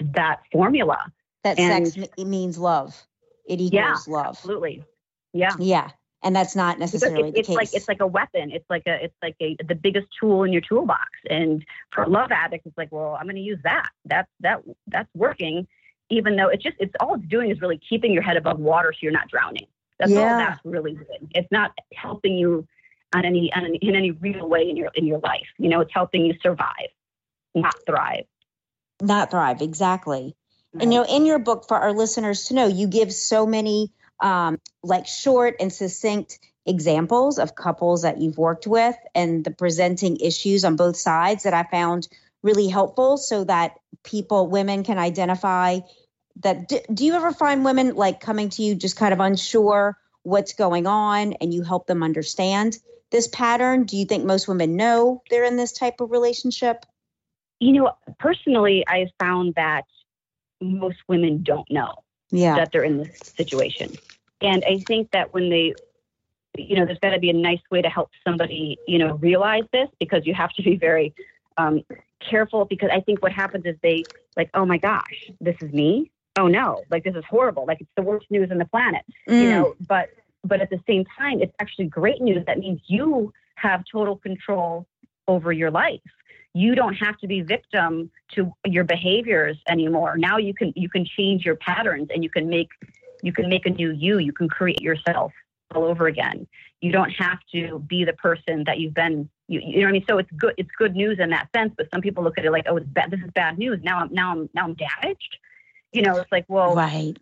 [0.00, 0.98] that formula.
[1.44, 3.06] that and- sex me- means love
[3.46, 4.82] it equals Yeah, love Absolutely.
[5.32, 5.52] Yeah.
[5.58, 5.90] yeah
[6.22, 8.50] and that's not necessarily it's case like it's like a weapon.
[8.50, 11.08] It's like a it's like a the biggest tool in your toolbox.
[11.30, 13.88] And for love addicts, it's like, well, I'm going to use that.
[14.06, 15.66] That's that that's working.
[16.10, 18.92] Even though it's just it's all it's doing is really keeping your head above water
[18.92, 19.66] so you're not drowning.
[19.98, 21.30] That's all that's really doing.
[21.34, 22.66] It's not helping you
[23.14, 25.46] on any, on any in any real way in your in your life.
[25.58, 26.90] You know, it's helping you survive,
[27.54, 28.24] not thrive.
[29.00, 30.34] not thrive exactly
[30.80, 33.92] And you know, in your book, for our listeners to know, you give so many
[34.20, 40.16] um, like short and succinct examples of couples that you've worked with and the presenting
[40.16, 42.08] issues on both sides that I found
[42.44, 45.80] really helpful so that people, women can identify
[46.42, 46.68] that.
[46.68, 50.52] Do, do you ever find women like coming to you just kind of unsure what's
[50.52, 52.78] going on and you help them understand
[53.10, 53.84] this pattern?
[53.84, 56.84] Do you think most women know they're in this type of relationship?
[57.58, 59.84] You know, personally, I have found that
[60.60, 61.94] most women don't know.
[62.30, 62.56] Yeah.
[62.56, 63.94] that they're in this situation.
[64.40, 65.74] And I think that when they,
[66.56, 69.62] you know, there's got to be a nice way to help somebody, you know, realize
[69.72, 71.14] this because you have to be very
[71.56, 71.84] um,
[72.28, 74.06] careful because I think what happens is they
[74.36, 76.10] like, oh my gosh, this is me.
[76.36, 77.64] Oh no, like this is horrible.
[77.66, 79.48] Like it's the worst news on the planet, you Mm.
[79.50, 79.74] know.
[79.88, 80.10] But
[80.42, 82.44] but at the same time, it's actually great news.
[82.46, 84.86] That means you have total control
[85.26, 86.00] over your life.
[86.52, 90.16] You don't have to be victim to your behaviors anymore.
[90.16, 92.68] Now you can you can change your patterns and you can make
[93.22, 94.18] you can make a new you.
[94.18, 95.32] You can create yourself
[95.74, 96.46] all over again.
[96.80, 99.28] You don't have to be the person that you've been.
[99.48, 100.04] You, you know what I mean?
[100.08, 100.54] So it's good.
[100.56, 101.74] It's good news in that sense.
[101.76, 103.10] But some people look at it like, oh, it's bad.
[103.10, 103.80] This is bad news.
[103.82, 105.38] Now I'm now I'm now I'm damaged.
[105.92, 107.16] You know, it's like, well, right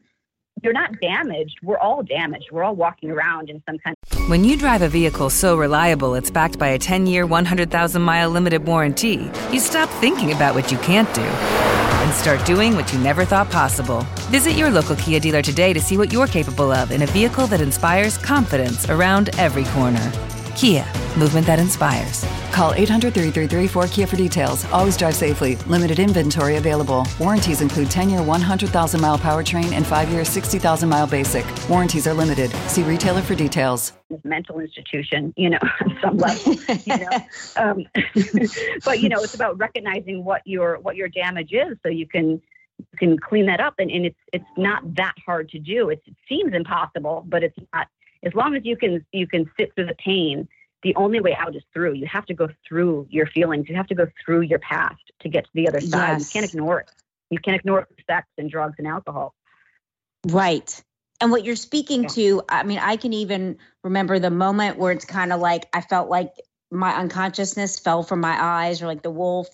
[0.63, 1.59] you're not damaged.
[1.63, 2.51] We're all damaged.
[2.53, 4.29] We're all walking around in some kind of.
[4.29, 8.31] When you drive a vehicle so reliable it's backed by a 10 year, 100,000 mile
[8.31, 12.99] limited warranty, you stop thinking about what you can't do and start doing what you
[13.01, 14.07] never thought possible.
[14.31, 17.47] Visit your local Kia dealer today to see what you're capable of in a vehicle
[17.49, 20.13] that inspires confidence around every corner.
[20.57, 20.85] Kia,
[21.19, 22.25] movement that inspires.
[22.53, 24.65] Call 800 333 4KIA for details.
[24.67, 25.57] Always drive safely.
[25.67, 27.07] Limited inventory available.
[27.19, 31.47] Warranties include 10 year 100,000 mile powertrain and 5 year 60,000 mile basic.
[31.69, 32.51] Warranties are limited.
[32.69, 33.95] See retailer for details.
[34.25, 37.19] Mental institution, you know, on some level, you know.
[37.57, 37.87] Um,
[38.85, 42.41] but you know, it's about recognizing what your what your damage is, so you can
[42.79, 43.75] you can clean that up.
[43.79, 45.91] And, and it's it's not that hard to do.
[45.91, 47.89] It's, it seems impossible, but it's not.
[48.25, 50.49] As long as you can you can sit through the pain
[50.83, 51.95] the only way out is through.
[51.95, 53.69] You have to go through your feelings.
[53.69, 56.19] You have to go through your past to get to the other side.
[56.19, 56.35] Yes.
[56.35, 56.91] You can't ignore it.
[57.31, 59.35] You can't ignore sex and drugs and alcohol.
[60.27, 60.83] Right.
[61.21, 62.09] And what you're speaking yeah.
[62.09, 65.81] to, I mean, I can even remember the moment where it's kind of like I
[65.81, 66.33] felt like
[66.71, 69.49] my unconsciousness fell from my eyes or like the wolf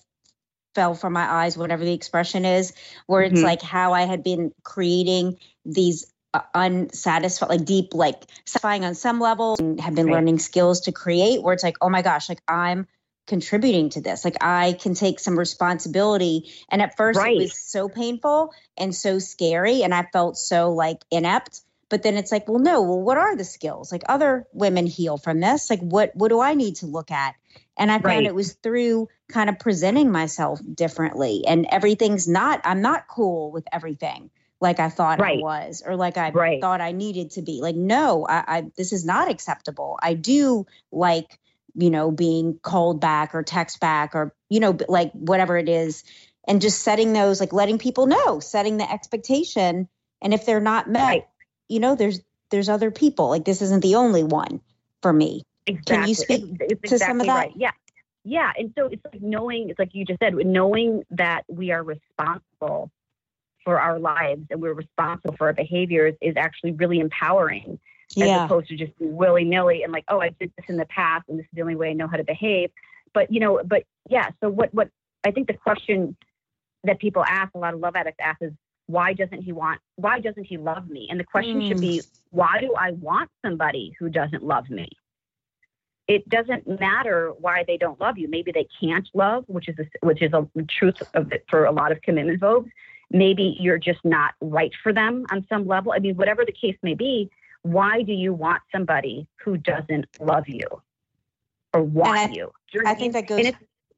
[0.73, 2.73] fell from my eyes, whatever the expression is,
[3.05, 3.45] where it's mm-hmm.
[3.45, 9.19] like how I had been creating these Uh, unsatisfied, like deep, like satisfying on some
[9.19, 10.13] level, and have been right.
[10.13, 12.85] learning skills to create where it's like, oh my gosh, like I'm
[13.29, 14.25] contributing to this.
[14.25, 16.51] Like I can take some responsibility.
[16.69, 17.35] And at first right.
[17.35, 19.83] it was so painful and so scary.
[19.83, 21.61] And I felt so like inept.
[21.89, 23.91] But then it's like, well, no, well, what are the skills?
[23.91, 25.69] Like other women heal from this.
[25.69, 27.35] Like what what do I need to look at?
[27.77, 28.25] And I found right.
[28.25, 31.43] it was through kind of presenting myself differently.
[31.47, 34.29] And everything's not, I'm not cool with everything
[34.61, 35.39] like I thought right.
[35.39, 36.61] I was or like I right.
[36.61, 37.61] thought I needed to be.
[37.61, 39.97] Like, no, I, I this is not acceptable.
[40.01, 41.39] I do like,
[41.75, 46.03] you know, being called back or text back or, you know, like whatever it is.
[46.47, 49.87] And just setting those, like letting people know, setting the expectation.
[50.21, 51.27] And if they're not met, right.
[51.67, 53.29] you know, there's there's other people.
[53.29, 54.59] Like this isn't the only one
[55.01, 55.43] for me.
[55.67, 55.95] Exactly.
[55.95, 57.35] Can you speak it's, it's to exactly some of that?
[57.35, 57.53] Right.
[57.55, 57.71] Yeah.
[58.23, 58.51] Yeah.
[58.57, 62.91] And so it's like knowing, it's like you just said, knowing that we are responsible
[63.63, 67.79] for our lives and we're responsible for our behaviors is actually really empowering
[68.15, 68.25] yeah.
[68.25, 71.25] as opposed to just willy nilly and like, oh, I did this in the past
[71.29, 72.71] and this is the only way I know how to behave.
[73.13, 74.89] But, you know, but yeah, so what, what
[75.25, 76.15] I think the question
[76.83, 78.51] that people ask, a lot of love addicts ask is,
[78.87, 81.07] why doesn't he want, why doesn't he love me?
[81.11, 81.67] And the question mm.
[81.67, 82.07] should be, mm.
[82.31, 84.89] why do I want somebody who doesn't love me?
[86.09, 88.27] it doesn't matter why they don't love you.
[88.27, 91.71] Maybe they can't love, which is a, which is a truth of it for a
[91.71, 92.67] lot of commitment phobes
[93.11, 95.91] maybe you're just not right for them on some level.
[95.91, 97.29] I mean, whatever the case may be,
[97.61, 100.67] why do you want somebody who doesn't love you
[101.73, 102.51] or want I, you?
[102.85, 103.51] I think that goes.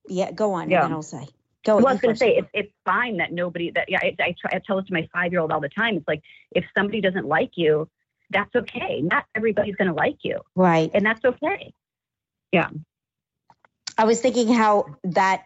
[0.07, 0.69] Yeah, go on.
[0.69, 0.85] Yeah.
[0.85, 1.27] And I'll say.
[1.63, 1.77] Go.
[1.77, 4.35] Well, I was going to say it's, it's fine that nobody that yeah I, I,
[4.39, 5.97] try, I tell it to my five year old all the time.
[5.97, 7.87] It's like if somebody doesn't like you,
[8.31, 9.01] that's okay.
[9.01, 10.89] Not everybody's going to like you, right?
[10.93, 11.71] And that's okay.
[12.51, 12.69] Yeah.
[13.97, 15.43] I was thinking how that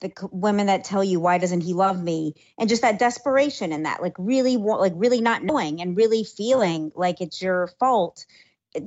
[0.00, 3.82] the women that tell you why doesn't he love me and just that desperation in
[3.82, 8.24] that like really like really not knowing and really feeling like it's your fault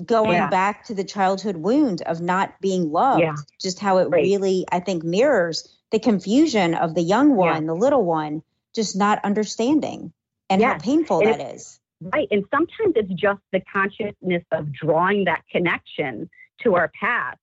[0.05, 0.49] going yeah.
[0.49, 3.35] back to the childhood wound of not being loved yeah.
[3.61, 4.23] just how it right.
[4.23, 7.67] really i think mirrors the confusion of the young one yeah.
[7.67, 8.41] the little one
[8.73, 10.11] just not understanding
[10.49, 15.25] and how painful and that is right and sometimes it's just the consciousness of drawing
[15.25, 16.29] that connection
[16.61, 17.37] to our past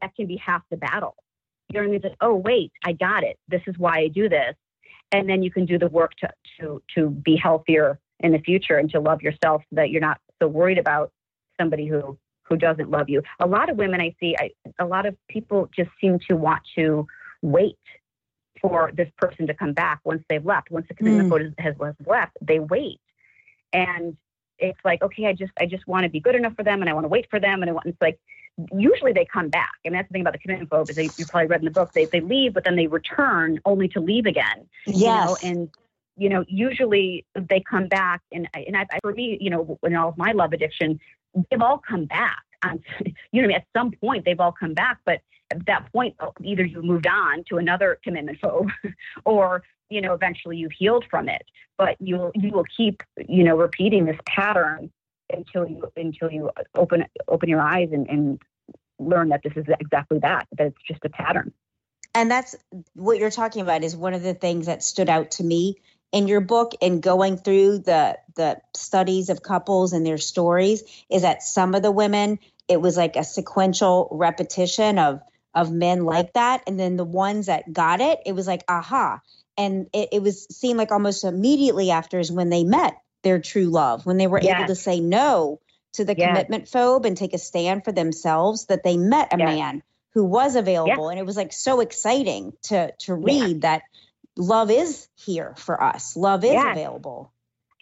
[0.00, 1.16] that can be half the battle
[1.68, 1.94] you know what I mean?
[1.96, 3.38] It's like, oh wait, I got it.
[3.48, 4.54] This is why I do this.
[5.12, 6.28] And then you can do the work to
[6.60, 10.18] to to be healthier in the future and to love yourself so that you're not
[10.40, 11.12] so worried about
[11.58, 13.22] somebody who who doesn't love you.
[13.40, 16.62] A lot of women I see, I, a lot of people just seem to want
[16.76, 17.06] to
[17.42, 17.78] wait
[18.60, 20.70] for this person to come back once they've left.
[20.70, 21.54] Once the commitment mm.
[21.58, 23.00] has, has left, they wait.
[23.72, 24.16] And
[24.58, 26.90] it's like, okay, I just I just want to be good enough for them and
[26.90, 28.18] I want to wait for them and I want, it's like
[28.74, 29.72] usually they come back.
[29.84, 31.70] And that's the thing about the commitment phobe is they, you probably read in the
[31.70, 34.68] book, they, they leave, but then they return only to leave again.
[34.86, 34.96] Yes.
[34.96, 35.36] You know?
[35.42, 35.70] And,
[36.16, 38.22] you know, usually they come back.
[38.32, 40.98] And, and I, for me, you know, in all of my love addiction,
[41.50, 42.42] they've all come back.
[42.62, 42.80] Um,
[43.32, 43.56] you know, I mean?
[43.56, 47.44] at some point they've all come back, but at that point, either you moved on
[47.48, 48.70] to another commitment phobe
[49.24, 51.42] or, you know, eventually you healed from it,
[51.76, 54.90] but you'll, you will keep, you know, repeating this pattern
[55.30, 58.40] until you until you open open your eyes and, and
[58.98, 61.52] learn that this is exactly that, that it's just a pattern.
[62.14, 62.56] And that's
[62.94, 65.76] what you're talking about is one of the things that stood out to me
[66.12, 71.22] in your book and going through the the studies of couples and their stories is
[71.22, 75.20] that some of the women it was like a sequential repetition of
[75.58, 79.20] of men like that and then the ones that got it it was like aha
[79.56, 83.66] and it, it was seemed like almost immediately after is when they met their true
[83.66, 84.56] love when they were yes.
[84.56, 85.60] able to say no
[85.94, 86.28] to the yes.
[86.28, 89.46] commitment phobe and take a stand for themselves that they met a yes.
[89.46, 89.82] man
[90.14, 93.82] who was available and it was like so exciting to to read that
[94.36, 97.32] love is here for us love is available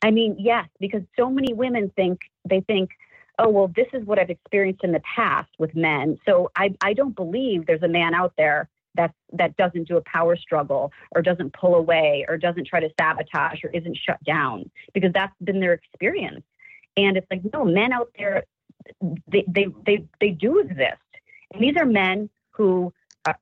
[0.02, 2.90] i mean yes because so many women think they think
[3.38, 6.18] oh well this is what i've experienced in the past with men.
[6.26, 10.02] So i i don't believe there's a man out there that that doesn't do a
[10.02, 14.70] power struggle or doesn't pull away or doesn't try to sabotage or isn't shut down
[14.94, 16.42] because that's been their experience.
[16.96, 18.44] And it's like no men out there
[19.28, 21.02] they they they, they do exist.
[21.52, 22.92] And these are men who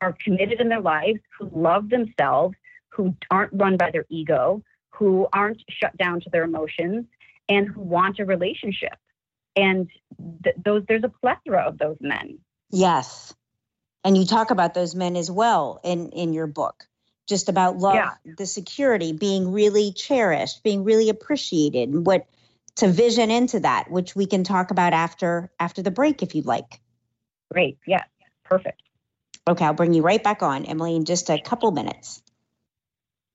[0.00, 2.56] are committed in their lives who love themselves
[2.88, 7.04] who aren't run by their ego who aren't shut down to their emotions
[7.48, 8.94] and who want a relationship
[9.56, 9.88] and
[10.42, 12.38] th- those there's a plethora of those men.
[12.70, 13.34] Yes.
[14.04, 16.86] And you talk about those men as well in in your book
[17.26, 18.10] just about love yeah.
[18.36, 22.26] the security being really cherished being really appreciated and what
[22.76, 26.46] to vision into that which we can talk about after after the break if you'd
[26.46, 26.80] like.
[27.50, 27.78] Great.
[27.86, 28.04] Yeah.
[28.44, 28.82] Perfect.
[29.48, 32.22] Okay i'll bring you right back on emily in just a couple minutes.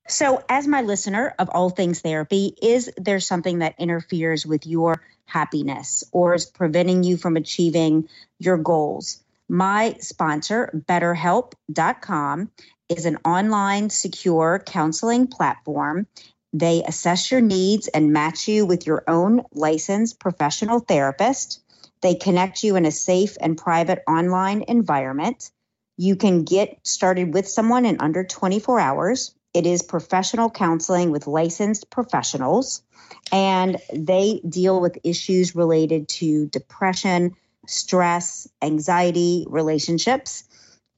[0.07, 5.01] So as my listener of all things therapy is there something that interferes with your
[5.29, 12.51] happiness or is preventing you from achieving your goals my sponsor, BetterHelp.com,
[12.87, 16.05] is an online secure counseling platform.
[16.53, 21.61] They assess your needs and match you with your own licensed professional therapist.
[22.01, 25.51] They connect you in a safe and private online environment.
[25.97, 29.33] You can get started with someone in under 24 hours.
[29.53, 32.83] It is professional counseling with licensed professionals,
[33.31, 37.35] and they deal with issues related to depression,
[37.65, 40.43] stress, anxiety, relationships,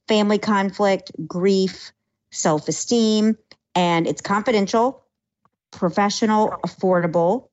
[0.06, 1.92] family conflict, grief,
[2.30, 3.38] self esteem,
[3.74, 5.02] and it's confidential,
[5.70, 7.48] professional, affordable.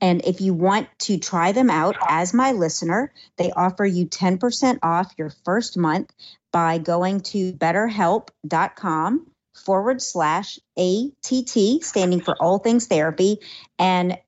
[0.00, 4.78] And if you want to try them out as my listener, they offer you 10%
[4.82, 6.12] off your first month
[6.50, 13.38] by going to betterhelp.com forward slash ATT, standing for All Things Therapy.
[13.78, 14.18] And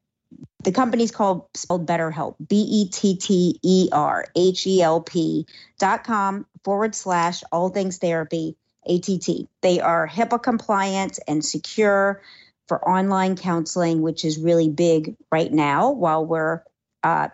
[0.65, 5.47] the company's called spelled BetterHelp, B E T T E R H E L P
[5.79, 9.49] dot com forward slash all things therapy, ATT.
[9.63, 12.23] They are HIPAA compliant and secure
[12.67, 16.63] for online counseling, which is really big right now while we're
[17.03, 17.29] uh,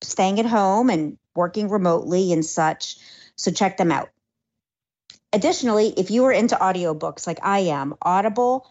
[0.00, 2.96] staying at home and working remotely and such.
[3.36, 4.08] So check them out.
[5.32, 8.66] Additionally, if you are into audiobooks like I am, Audible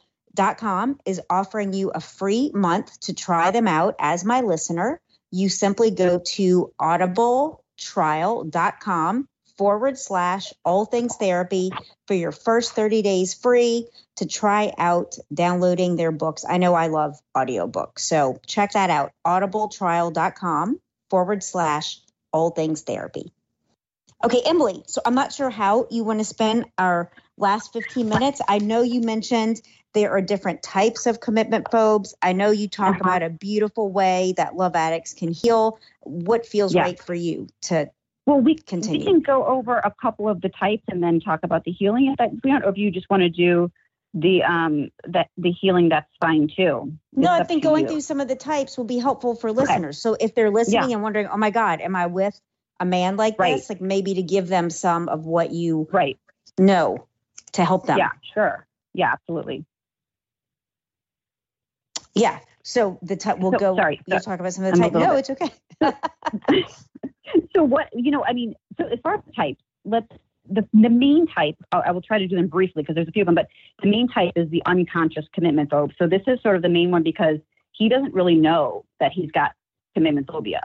[0.57, 5.01] com is offering you a free month to try them out as my listener.
[5.31, 11.71] You simply go to audibletrial.com forward slash all things therapy
[12.07, 16.45] for your first 30 days free to try out downloading their books.
[16.47, 19.11] I know I love audiobooks, so check that out.
[19.25, 21.99] audibletrial.com forward slash
[22.31, 23.31] all things therapy.
[24.23, 28.41] Okay, Emily, so I'm not sure how you want to spend our last 15 minutes.
[28.47, 29.61] I know you mentioned
[29.93, 32.13] there are different types of commitment phobes.
[32.21, 33.01] I know you talk uh-huh.
[33.01, 35.79] about a beautiful way that love addicts can heal.
[36.01, 37.89] What feels right for you to
[38.25, 38.99] well, we continue?
[38.99, 42.07] We can go over a couple of the types and then talk about the healing.
[42.07, 43.71] If, that, if, if you just want to do
[44.13, 46.93] the um that the healing, that's fine too.
[47.13, 47.91] No, I think going you.
[47.91, 50.05] through some of the types will be helpful for listeners.
[50.05, 50.17] Okay.
[50.17, 50.95] So if they're listening yeah.
[50.95, 52.39] and wondering, oh my God, am I with
[52.81, 53.55] a man like right.
[53.55, 53.69] this?
[53.69, 56.19] Like maybe to give them some of what you right
[56.57, 57.07] know
[57.53, 57.97] to help them.
[57.97, 58.65] Yeah, sure.
[58.93, 59.65] Yeah, absolutely.
[62.13, 62.39] Yeah.
[62.63, 63.75] So the type we'll so, go.
[63.75, 64.93] Sorry, you'll talk about some of the type.
[64.93, 65.29] No, bit.
[65.29, 66.65] it's okay.
[67.55, 68.25] so what you know?
[68.25, 70.07] I mean, so as far as the types, let's
[70.49, 71.55] the the main type.
[71.71, 73.47] I will try to do them briefly because there's a few of them, but
[73.81, 75.91] the main type is the unconscious commitment phobe.
[75.97, 77.37] So this is sort of the main one because
[77.71, 79.51] he doesn't really know that he's got
[79.95, 80.61] commitment phobia.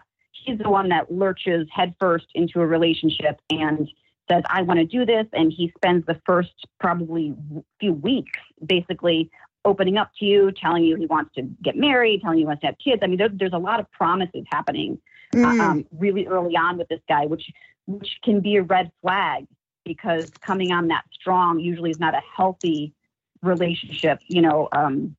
[0.47, 3.91] He's the one that lurches headfirst into a relationship and
[4.31, 5.27] says, I want to do this.
[5.33, 7.35] And he spends the first probably
[7.81, 9.31] few weeks basically
[9.65, 12.61] opening up to you, telling you he wants to get married, telling you he wants
[12.61, 13.01] to have kids.
[13.03, 14.99] I mean, there, there's a lot of promises happening
[15.35, 15.61] mm.
[15.61, 17.51] um, really early on with this guy, which
[17.87, 19.47] which can be a red flag
[19.85, 22.93] because coming on that strong usually is not a healthy
[23.43, 24.19] relationship.
[24.29, 25.17] You know, um,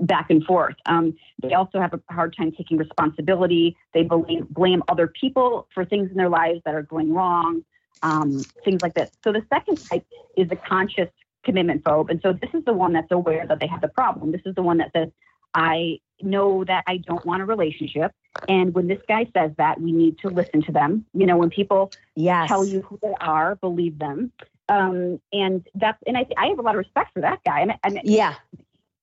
[0.00, 0.74] back and forth.
[0.86, 3.76] Um, they also have a hard time taking responsibility.
[3.94, 7.64] They blame, blame other people for things in their lives that are going wrong,
[8.02, 9.08] um, things like this.
[9.24, 10.04] So the second type
[10.36, 11.08] is the conscious
[11.44, 12.10] commitment phobe.
[12.10, 14.32] And so this is the one that's aware that they have the problem.
[14.32, 15.08] This is the one that says,
[15.54, 18.12] I know that I don't want a relationship.
[18.48, 21.04] And when this guy says that, we need to listen to them.
[21.14, 22.48] You know, when people Yes.
[22.48, 24.32] tell you who they are, believe them.
[24.68, 27.60] Um, and that's, and I, I have a lot of respect for that guy.
[27.60, 28.34] I mean, I mean Yeah.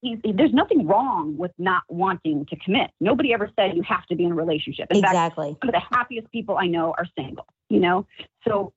[0.02, 2.92] He's, there's nothing wrong with not wanting to commit.
[3.00, 4.88] Nobody ever said you have to be in a relationship.
[4.92, 5.58] In fact, Exactly.
[5.62, 8.06] some of the happiest people I know are single, you know?
[8.48, 8.74] So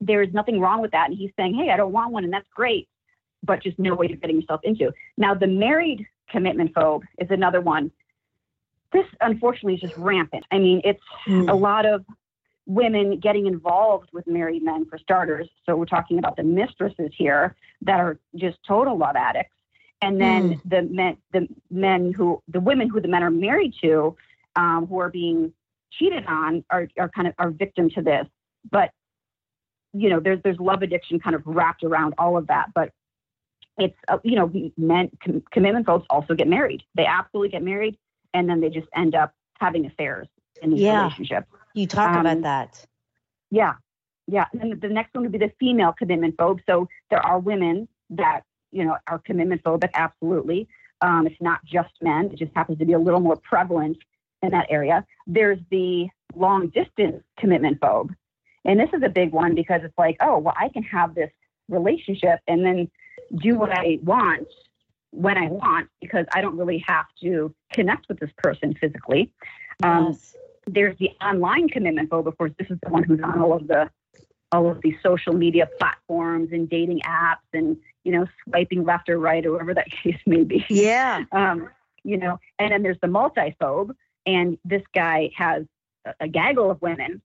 [0.00, 1.08] there's nothing wrong with that.
[1.10, 2.88] And he's saying, hey, I don't want one, and that's great,
[3.42, 4.92] but just know what you're getting yourself into.
[5.16, 7.90] Now, the married commitment phobe is another one.
[8.92, 10.44] This, unfortunately, is just rampant.
[10.50, 11.50] I mean, it's Mm.
[11.50, 12.04] a lot of
[12.66, 15.48] women getting involved with married men for starters.
[15.66, 19.54] So we're talking about the mistresses here that are just total love addicts.
[20.00, 24.16] And then the men, the men who, the women who the men are married to,
[24.54, 25.52] um, who are being
[25.92, 28.26] cheated on, are are kind of are victim to this.
[28.70, 28.90] But
[29.92, 32.68] you know, there's there's love addiction kind of wrapped around all of that.
[32.74, 32.92] But
[33.76, 36.82] it's uh, you know, men com- commitment phobes also get married.
[36.94, 37.98] They absolutely get married,
[38.34, 40.28] and then they just end up having affairs
[40.62, 41.02] in these Yeah.
[41.02, 41.46] relationships.
[41.74, 42.86] You talk Um, about that.
[43.50, 43.74] Yeah.
[44.26, 44.44] Yeah.
[44.52, 46.60] And then the next one would be the female commitment phobe.
[46.66, 48.42] So there are women that,
[48.72, 50.68] you know, are commitment phobic, absolutely.
[51.00, 52.26] Um, it's not just men.
[52.32, 53.98] It just happens to be a little more prevalent
[54.42, 55.04] in that area.
[55.26, 58.14] There's the long distance commitment phobe.
[58.64, 61.30] And this is a big one because it's like, oh, well, I can have this
[61.68, 62.90] relationship and then
[63.36, 64.48] do what I want
[65.10, 69.32] when I want because I don't really have to connect with this person physically.
[69.82, 70.36] Um, yes.
[70.66, 72.26] there's the online commitment phobe.
[72.26, 73.90] Of course, this is the one who's on all of the
[74.50, 77.76] all of these social media platforms and dating apps and
[78.08, 80.64] you know swiping left or right or whatever that case may be.
[80.70, 81.24] Yeah.
[81.30, 81.68] Um,
[82.04, 83.90] you know, and then there's the multiphobe,
[84.24, 85.64] and this guy has
[86.06, 87.20] a, a gaggle of women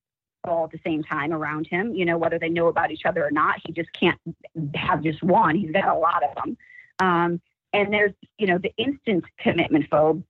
[0.46, 1.96] all at the same time around him.
[1.96, 4.20] You know, whether they know about each other or not, he just can't
[4.76, 5.56] have just one.
[5.56, 6.58] He's got a lot of them.
[7.00, 10.22] Um, and there's you know the instant commitment phobe,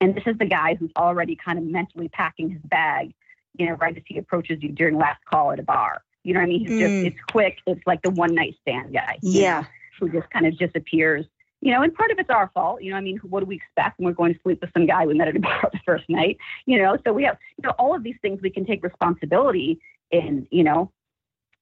[0.00, 3.12] and this is the guy who's already kind of mentally packing his bag,
[3.58, 6.02] you know, right as he approaches you during last call at a bar.
[6.24, 6.60] You know what I mean?
[6.60, 6.78] He's Mm.
[6.80, 7.58] just it's quick.
[7.66, 9.18] It's like the one night stand guy.
[9.22, 9.60] Yeah.
[9.60, 9.66] know,
[10.00, 11.26] who just kind of disappears.
[11.60, 12.82] You know, and part of it's our fault.
[12.82, 14.86] You know, I mean, what do we expect when we're going to sleep with some
[14.86, 16.36] guy we met at a bar the first night?
[16.66, 19.78] You know, so we have, you know, all of these things we can take responsibility
[20.10, 20.46] in.
[20.50, 20.90] You know,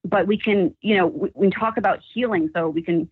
[0.05, 3.09] but we can, you know, we, we talk about healing, so we can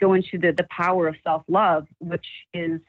[0.00, 2.80] go into the the power of self love, which is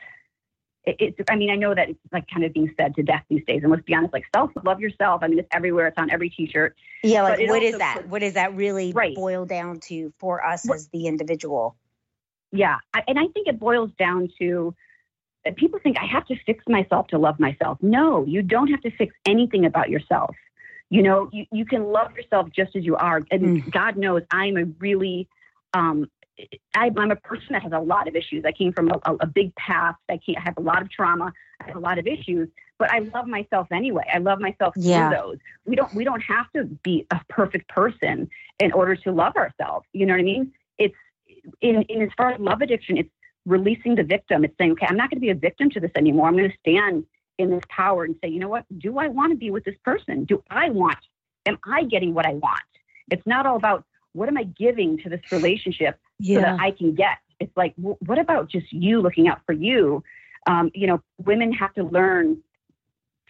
[0.87, 3.43] it's I mean, I know that it's like kind of being said to death these
[3.45, 3.61] days.
[3.63, 5.21] And let's be honest, like self love yourself.
[5.23, 5.87] I mean, it's everywhere.
[5.87, 6.75] It's on every T-shirt.
[7.03, 7.23] Yeah.
[7.23, 7.97] Like, what is that?
[7.97, 9.15] puts- What does that really Right.
[9.15, 11.75] boil down to for us as the individual?
[12.51, 14.73] Yeah, I, and I think it boils down to
[15.45, 17.77] uh, people think I have to fix myself to love myself.
[17.81, 20.35] No, you don't have to fix anything about yourself.
[20.89, 23.21] You know, you, you can love yourself just as you are.
[23.31, 25.27] And God knows I'm a really,
[25.73, 26.09] um,
[26.75, 28.43] I, I'm a person that has a lot of issues.
[28.45, 29.97] I came from a, a, a big past.
[30.09, 31.31] I, I have a lot of trauma.
[31.61, 34.03] I have a lot of issues, but I love myself anyway.
[34.13, 35.09] I love myself Yeah.
[35.09, 35.37] through those.
[35.65, 38.29] We don't, we don't have to be a perfect person
[38.59, 39.85] in order to love ourselves.
[39.93, 40.51] You know what I mean?
[40.77, 40.95] It's
[41.61, 43.09] in, in as far as love addiction, it's
[43.45, 44.43] releasing the victim.
[44.43, 46.27] It's saying, okay, I'm not going to be a victim to this anymore.
[46.27, 47.05] I'm going to stand
[47.37, 48.65] in this power and say, you know what?
[48.79, 50.25] Do I want to be with this person?
[50.25, 50.97] Do I want?
[51.45, 52.61] Am I getting what I want?
[53.11, 56.95] It's not all about what am I giving to this relationship so that I can
[56.95, 57.17] get.
[57.39, 60.03] It's like, w- what about just you looking out for you?
[60.47, 62.41] Um, you know, women have to learn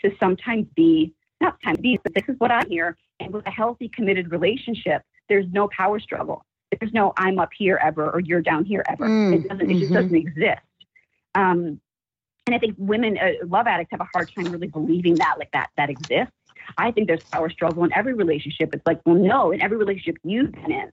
[0.03, 2.97] to sometimes be not time be, but this is what I hear.
[3.19, 6.45] And with a healthy, committed relationship, there's no power struggle.
[6.79, 9.07] There's no I'm up here ever or you're down here ever.
[9.07, 9.71] Mm, it doesn't.
[9.71, 9.95] It just mhm.
[9.95, 10.61] doesn't exist.
[11.35, 11.79] Um,
[12.47, 15.51] and I think women, uh, love addicts, have a hard time really believing that, like
[15.51, 16.33] that, that exists.
[16.77, 18.73] I think there's power struggle in every relationship.
[18.73, 20.91] It's like, well, no, in every relationship you've been in,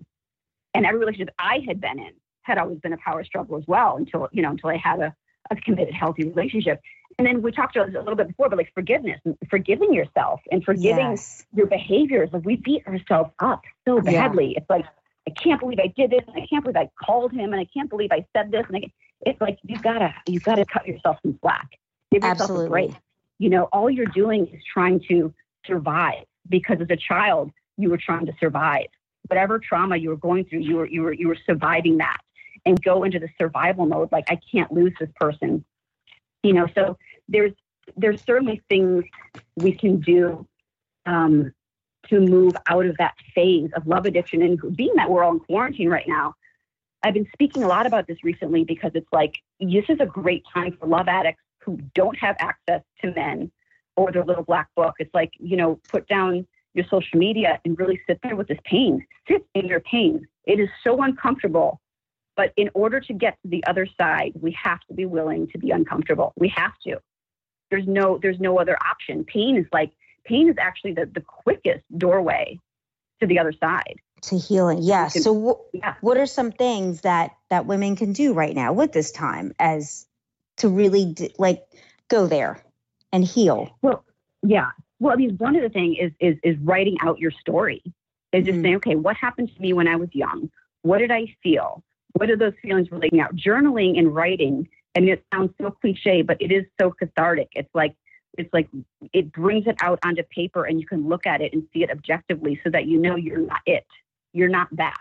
[0.75, 2.13] and every relationship I had been in,
[2.43, 5.15] had always been a power struggle as well until you know until I had a,
[5.51, 6.81] a committed, healthy relationship.
[7.19, 9.93] And then we talked about this a little bit before, but like forgiveness, and forgiving
[9.93, 11.45] yourself, and forgiving Yes.
[11.55, 12.31] your behaviors.
[12.33, 14.29] Like we beat ourselves up so Yeah.
[14.29, 14.55] badly.
[14.57, 14.87] It's like
[15.29, 17.67] I can't believe I did this, and I can't believe I called him, and I
[17.67, 18.93] can't believe I said this, and I,
[19.27, 21.69] it's like you gotta you gotta cut yourself some slack.
[22.11, 22.67] Give yourself Absolutely.
[22.67, 22.91] a break.
[23.39, 25.33] You know, all you're doing is trying to
[25.67, 28.87] survive because as a child you were trying to survive.
[29.29, 32.19] Whatever trauma you were going through, you were you were you were surviving that,
[32.67, 34.11] and go into the survival mode.
[34.13, 35.65] Like I can't lose this person.
[36.43, 36.99] You know, so
[37.29, 37.53] there's
[37.97, 39.05] there's certainly things
[39.57, 40.47] we can do
[41.07, 41.53] um,
[42.09, 44.43] to move out of that phase of love addiction.
[44.43, 46.35] And being that we're all in quarantine right now,
[47.03, 50.45] I've been speaking a lot about this recently because it's like this is a great
[50.53, 53.51] time for love addicts who don't have access to men
[53.97, 54.95] or their little black book.
[54.99, 58.59] It's like, you know, put down your social media and really sit there with this
[58.65, 59.07] pain.
[59.29, 60.27] Sit in your pain.
[60.45, 61.81] It is so uncomfortable.
[62.37, 65.59] But in order to get to the other side, we have to be willing to
[65.59, 66.33] be uncomfortable.
[66.37, 66.99] We have to.
[67.71, 69.25] There's no there's no other option.
[69.25, 69.93] Pain is like
[70.25, 72.59] pain is actually the, the quickest doorway
[73.21, 73.97] to the other side.
[74.23, 74.79] To healing.
[74.83, 75.09] Yeah.
[75.09, 75.95] Can, so w- yeah.
[76.01, 80.07] what are some things that that women can do right now with this time as
[80.59, 81.65] to really d- like
[82.09, 82.63] go there
[83.13, 83.77] and heal?
[83.83, 84.05] Well,
[84.43, 84.71] yeah.
[85.03, 87.83] Well, I mean, one of the things is is is writing out your story.
[88.33, 88.63] Is just mm-hmm.
[88.63, 90.49] saying, okay, what happened to me when I was young?
[90.83, 91.83] What did I feel?
[92.13, 93.35] What are those feelings relating out?
[93.35, 94.69] Journaling and writing.
[94.97, 97.49] I mean, it sounds so cliche, but it is so cathartic.
[97.57, 97.97] It's like
[98.39, 98.69] it's like
[99.13, 101.91] it brings it out onto paper, and you can look at it and see it
[101.91, 103.87] objectively, so that you know you're not it.
[104.33, 104.95] You're not that.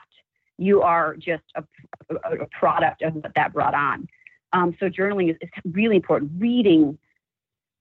[0.57, 1.63] You are just a,
[2.09, 4.07] a, a product of what that brought on.
[4.51, 6.31] Um, so journaling is, is really important.
[6.39, 6.97] Reading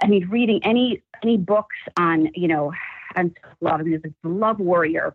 [0.03, 2.73] I mean, reading any any books on you know
[3.17, 3.81] on love.
[3.81, 5.15] I mean, there's the Love Warrior.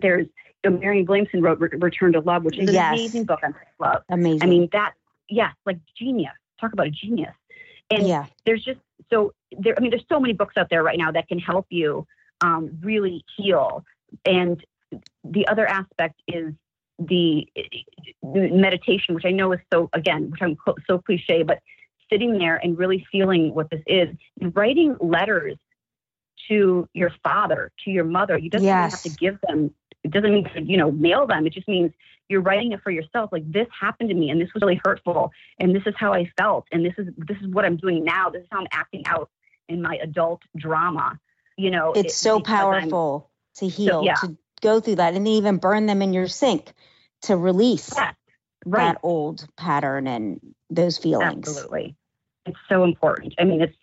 [0.00, 0.26] There's
[0.64, 2.92] you know, Marianne Williamson wrote Return to Love, which is an yes.
[2.92, 4.02] amazing book on love.
[4.08, 4.42] Amazing.
[4.42, 4.94] I mean, that
[5.28, 6.32] yeah, like genius.
[6.60, 7.34] Talk about a genius.
[7.90, 8.26] And yeah.
[8.46, 8.80] there's just
[9.10, 9.74] so there.
[9.76, 12.06] I mean, there's so many books out there right now that can help you
[12.40, 13.84] um, really heal.
[14.24, 14.64] And
[15.24, 16.52] the other aspect is
[16.98, 17.46] the
[18.22, 21.60] meditation, which I know is so again, which I'm so cliche, but
[22.14, 24.08] sitting there and really feeling what this is,
[24.40, 25.56] writing letters
[26.48, 28.38] to your father, to your mother.
[28.38, 28.92] You doesn't yes.
[28.92, 29.74] have to give them.
[30.04, 31.46] It doesn't mean to, you know mail them.
[31.46, 31.90] It just means
[32.28, 33.30] you're writing it for yourself.
[33.32, 36.30] Like this happened to me, and this was really hurtful, and this is how I
[36.38, 38.30] felt, and this is this is what I'm doing now.
[38.30, 39.30] This is how I'm acting out
[39.68, 41.18] in my adult drama.
[41.56, 44.14] You know, it's it, so powerful I'm, to heal, so, yeah.
[44.14, 46.72] to go through that, and even burn them in your sink
[47.22, 48.14] to release yes.
[48.66, 48.92] right.
[48.92, 50.40] that old pattern and
[50.70, 51.48] those feelings.
[51.48, 51.96] Absolutely.
[52.46, 53.34] It's so important.
[53.38, 53.76] I mean, it's,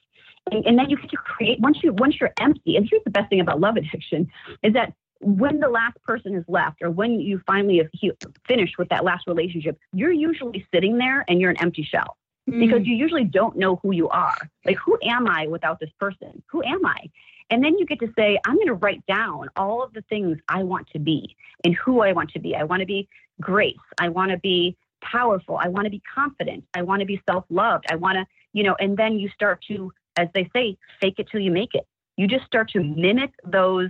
[0.52, 3.12] and, and then you get to create, once you, once you're empty, and here's the
[3.12, 4.30] best thing about love addiction
[4.64, 8.12] is that when the last person is left or when you finally have he-
[8.48, 12.18] finished with that last relationship, you're usually sitting there and you're an empty shell
[12.50, 12.60] mm.
[12.60, 14.38] because you usually don't know who you are.
[14.66, 16.42] Like, who am I without this person?
[16.48, 17.10] Who am I?
[17.52, 20.38] And then you get to say, I'm going to write down all of the things
[20.48, 22.56] I want to be and who I want to be.
[22.56, 23.08] I want to be
[23.42, 23.76] grace.
[24.00, 25.58] I want to be powerful.
[25.58, 26.64] I want to be confident.
[26.74, 27.86] I want to be self loved.
[27.90, 31.28] I want to, you know, and then you start to, as they say, fake it
[31.32, 31.88] till you make it.
[32.18, 33.90] You just start to mimic those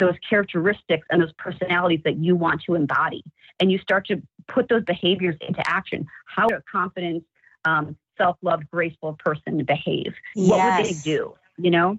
[0.00, 3.22] those characteristics and those personalities that you want to embody.
[3.60, 6.04] And you start to put those behaviors into action.
[6.26, 7.24] How a confident
[7.64, 10.12] um, self-loved graceful person behave?
[10.34, 10.50] Yes.
[10.50, 11.90] what would they do you know?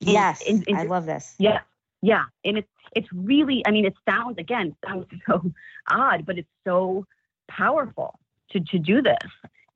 [0.00, 0.42] And, yes.
[0.48, 1.34] and, and, i love this.
[1.38, 1.60] Yeah.
[2.02, 2.24] Yeah.
[2.44, 5.52] And it's it's really i mean it sounds again sounds so
[5.90, 7.04] odd but it's so
[7.48, 8.18] powerful
[8.50, 9.18] to, to do this.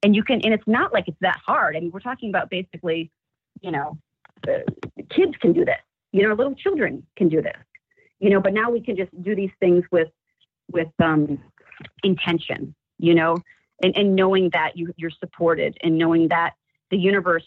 [0.02, 1.76] And you can, and it's not like it's that hard.
[1.76, 3.10] I mean, we're talking about basically,
[3.60, 3.98] you know,
[4.48, 4.58] uh,
[5.10, 5.78] kids can do this,
[6.10, 7.56] you know, little children can do this,
[8.18, 10.08] you know, but now we can just do these things with,
[10.70, 11.38] with, um,
[12.02, 13.36] intention, you know,
[13.82, 16.54] and, and knowing that you, you're supported and knowing that
[16.90, 17.44] the universe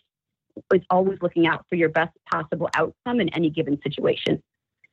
[0.74, 4.42] is always looking out for your best possible outcome in any given situation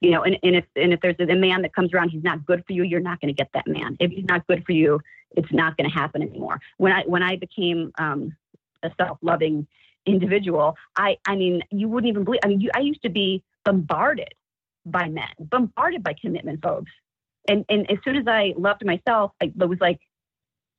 [0.03, 2.45] you know, and, and if and if there's a man that comes around, he's not
[2.45, 3.97] good for you, you're not going to get that man.
[4.01, 5.01] If he's not good for you,
[5.37, 6.61] it's not going to happen anymore.
[6.77, 8.37] When I when I became um,
[8.83, 9.67] a self-loving
[10.05, 12.41] individual, I I mean, you wouldn't even believe.
[12.45, 14.35] I mean, you, I used to be bombarded
[14.85, 16.91] by men, bombarded by commitment phobes,
[17.49, 20.01] and and as soon as I loved myself, I was like,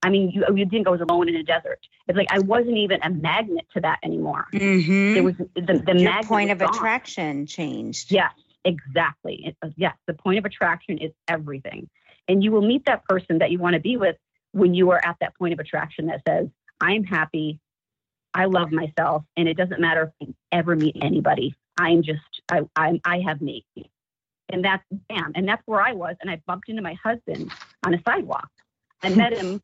[0.04, 1.80] I mean, you, you think I was alone in a desert.
[2.10, 4.48] It's like I wasn't even a magnet to that anymore.
[4.54, 5.16] Mm-hmm.
[5.16, 6.70] It was the the Your point of gone.
[6.70, 8.12] attraction changed.
[8.12, 8.34] Yes,
[8.66, 9.56] Exactly.
[9.62, 11.90] Uh, yes, the point of attraction is everything.
[12.28, 14.16] And you will meet that person that you want to be with
[14.54, 16.48] when you are at that point of attraction that says,
[16.80, 17.60] I'm happy,
[18.34, 21.56] I love myself, and it doesn't matter if I ever meet anybody.
[21.78, 23.66] I'm just, I, I, I have me.
[24.52, 25.32] And that's, bam.
[25.36, 26.16] And that's where I was.
[26.22, 27.52] And I bumped into my husband
[27.86, 28.50] on a sidewalk.
[29.02, 29.62] I met him,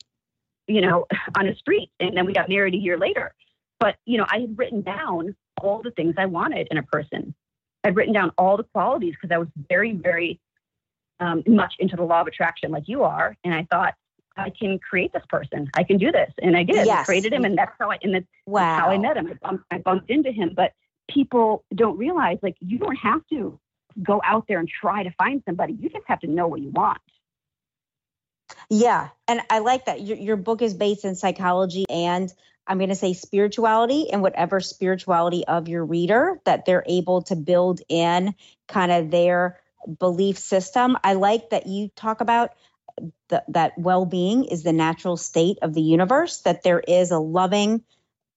[0.68, 1.06] you know,
[1.38, 1.92] on a street.
[2.00, 3.34] And then we got married a year later.
[3.80, 7.36] But, you know, I had written down all the things I wanted in a person.
[7.84, 10.40] I'd written down all the qualities because I was very, very
[11.20, 13.36] um, much into the law of attraction like you are.
[13.44, 13.94] And I thought,
[14.38, 15.70] I can create this person.
[15.76, 16.32] I can do this.
[16.42, 16.86] And I did.
[16.86, 17.02] Yes.
[17.02, 17.44] I created him.
[17.44, 18.80] And that's how I, and that's wow.
[18.80, 19.28] how I met him.
[19.28, 20.54] I bumped, I bumped into him.
[20.56, 20.72] But
[21.10, 23.60] people don't realize, like, you don't have to
[24.02, 25.74] go out there and try to find somebody.
[25.74, 27.02] You just have to know what you want.
[28.70, 29.10] Yeah.
[29.28, 30.02] And I like that.
[30.02, 32.32] Your, your book is based in psychology and
[32.70, 37.36] I'm going to say spirituality and whatever spirituality of your reader that they're able to
[37.36, 38.36] build in
[38.68, 39.60] kind of their
[39.98, 40.96] belief system.
[41.04, 42.52] I like that you talk about
[43.30, 47.84] the, that well-being is the natural state of the universe that there is a loving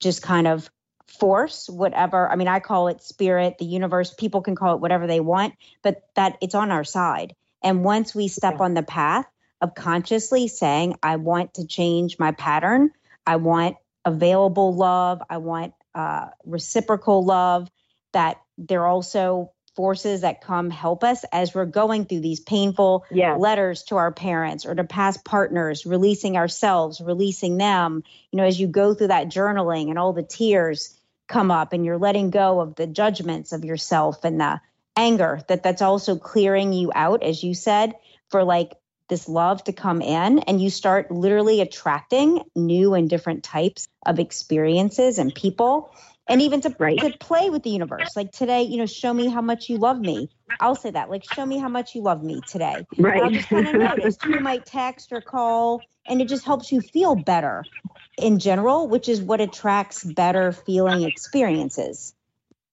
[0.00, 0.70] just kind of
[1.08, 5.06] force whatever i mean i call it spirit the universe people can call it whatever
[5.06, 7.34] they want but that it's on our side.
[7.62, 9.26] And once we step on the path
[9.60, 12.90] of consciously saying i want to change my pattern.
[13.26, 17.70] I want available love i want uh, reciprocal love
[18.12, 23.04] that there are also forces that come help us as we're going through these painful
[23.10, 23.40] Yes.
[23.40, 28.02] letters to our parents or to past partners, releasing ourselves, releasing them.
[28.30, 30.94] You know, as you go through that journaling and all the tears
[31.26, 34.60] come up and you're letting go of the judgments of yourself and the
[34.94, 37.94] anger, that that's also clearing you out, as you said,
[38.28, 38.72] for like
[39.08, 44.18] this love to come in and you start literally attracting new and different types of
[44.18, 45.92] experiences and people
[46.28, 46.98] and even to, Right.
[47.00, 50.00] to play with the universe like today you know show me how much you love
[50.00, 50.30] me
[50.60, 53.32] i'll say that like show me how much you love me today and i'll Right.
[53.32, 57.14] just kind of notice you might text or call and it just helps you feel
[57.14, 57.68] better
[58.16, 62.14] in general which is what attracts better feeling experiences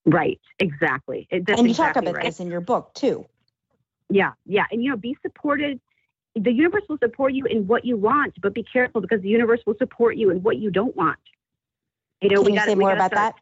[0.06, 0.40] right.
[0.60, 1.28] Exactly.
[1.32, 2.26] It- and you exactly talk about right.
[2.26, 3.26] this in your book too
[4.10, 4.66] Yeah, yeah.
[4.72, 5.80] And you know, be supported.
[6.44, 9.60] The universe will support you in what you want, but be careful because the universe
[9.66, 11.20] will support you in what you don't want.
[12.22, 13.36] You know, can we you got say more about that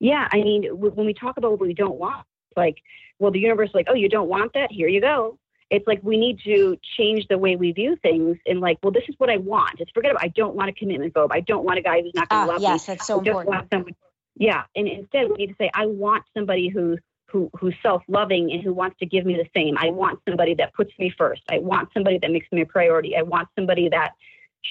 [0.00, 2.24] Yeah, I mean, when we talk about what we don't want,
[2.56, 2.76] like,
[3.18, 4.70] well, the universe, like, oh, you don't want that?
[4.70, 5.38] Here you go.
[5.70, 9.04] It's like we need to change the way we view things and like, well, this
[9.08, 9.80] is what I want.
[9.80, 10.22] It's forget about.
[10.22, 11.30] I don't want a commitment phobe.
[11.32, 12.74] I don't want a guy who's not going ah to love yes me.
[12.74, 13.96] Yes, that's so I important.
[14.36, 16.98] Yeah, and instead we need to say, I want somebody who
[17.32, 19.76] who who's self-loving and who wants to give me the same.
[19.78, 21.42] I want somebody that puts me first.
[21.50, 23.16] I want somebody that makes me a priority.
[23.16, 24.12] I want somebody that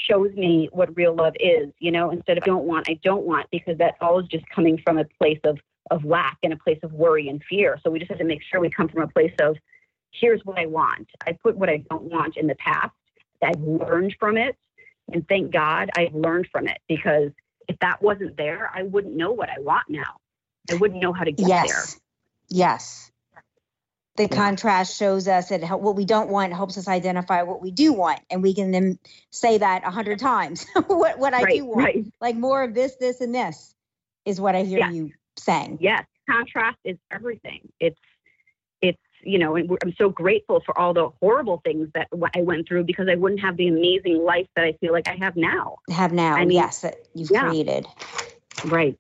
[0.07, 1.70] shows me what real love is.
[1.80, 4.78] You know, instead of I don't want, I don't want because that's always just coming
[4.78, 5.59] from a place of
[5.89, 7.80] of lack and a place of worry and fear.
[7.84, 9.57] So we just have to make sure we come from a place of
[10.12, 11.09] here's what I want.
[11.26, 12.93] I put what I don't want in the past.
[13.41, 14.55] I've learned from it.
[15.12, 17.32] And thank God I've learned from it because
[17.68, 20.20] if that wasn't there, I wouldn't know what I want now.
[20.70, 22.01] I wouldn't know how to get yes there.
[22.52, 23.12] Yes
[24.18, 24.36] the Yeah.
[24.36, 27.93] contrast shows us that hel- what we don't want helps us identify what we do
[27.93, 28.99] want and we can then
[29.32, 32.06] say that a hundred times what, what i right, do want right.
[32.20, 33.74] like more of this this and this
[34.26, 34.91] is what i hear Yeah.
[34.91, 37.72] you saying Yes, contrast is everything.
[37.80, 37.97] It's
[38.82, 42.30] it's you know, and we're, I'm so grateful for all the horrible things that w-
[42.36, 45.16] I went through because I wouldn't have the amazing life that I feel like I
[45.16, 45.78] have now.
[45.89, 47.47] have now I mean, yes that you've yeah.
[47.47, 47.88] created
[48.66, 48.97] Right.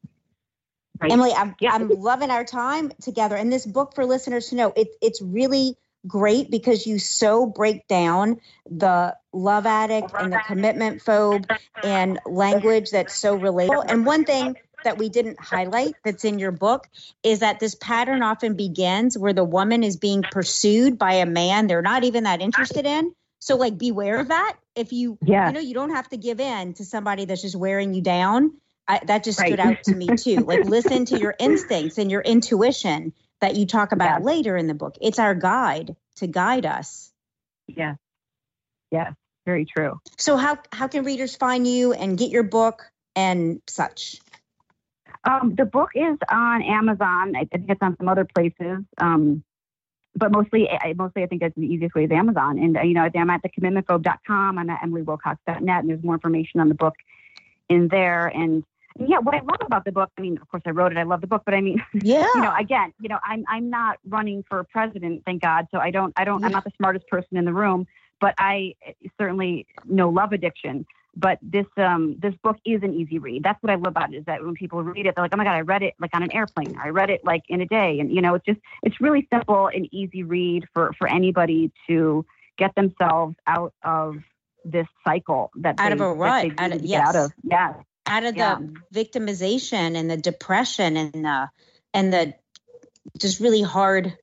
[1.01, 1.11] Right.
[1.11, 1.71] emily i'm, Yeah.
[1.73, 5.77] I'm loving our time together and this book for listeners to know it, it's really
[6.07, 8.39] great because you so break down
[8.69, 11.49] the love addict and the commitment phobe
[11.83, 13.85] and language that's so relatable.
[13.87, 16.87] And one thing that we didn't highlight that's in your book
[17.23, 21.67] is that this pattern often begins where the woman is being pursued by a man
[21.67, 23.13] they're not even that interested in.
[23.39, 24.57] So like beware of that.
[24.75, 25.47] If you Yeah.
[25.47, 28.53] you know you don't have to give in to somebody that's just wearing you down.
[28.91, 29.47] I, that just Right.
[29.47, 30.37] stood out to me too.
[30.37, 34.25] Like listen to your instincts and your intuition that you talk about Yes.
[34.25, 34.97] later in the book.
[35.01, 37.11] It's our guide to guide us.
[37.67, 37.95] Yeah.
[38.91, 39.13] Yeah.
[39.45, 39.99] Very true.
[40.17, 44.19] So how how can readers find you and get your book and such?
[45.23, 47.35] Um, the book is on Amazon.
[47.35, 48.83] I I think it's on some other places.
[48.97, 49.43] Um,
[50.15, 52.59] but mostly, I, mostly I think that's the easiest way is Amazon.
[52.59, 54.57] And, uh, you know, I'm at thecommitmentphobe.com.
[54.57, 56.95] I'm at emilywilcox.net, and there's more information on the book
[57.69, 58.27] in there.
[58.27, 58.65] And,
[58.99, 60.97] and yeah, what I love about the book, I mean, of course, I wrote it.
[60.97, 62.27] I love the book, but I mean, Yeah.
[62.35, 65.67] you know, again, you know, I'm I'm not running for president, thank God.
[65.71, 67.87] So I don't I don't I'm not the smartest person in the room,
[68.19, 68.75] but I
[69.19, 70.85] certainly know love addiction.
[71.15, 73.43] But this um this book is an easy read.
[73.43, 75.37] That's what I love about it is that when people read it, they're like, oh
[75.37, 76.77] my God, I read it like on an airplane.
[76.81, 79.67] I read it like in a day, and you know, it's just it's really simple
[79.67, 82.25] and easy read for for anybody to
[82.57, 84.17] get themselves out of
[84.63, 87.15] this cycle that Out they, of a rut, out of- get out yes.
[87.15, 87.31] of.
[87.43, 87.73] Yes.
[88.05, 88.57] Out of Yeah.
[88.59, 91.49] the victimization and the depression and the
[91.93, 92.33] and the
[93.17, 94.17] just really hard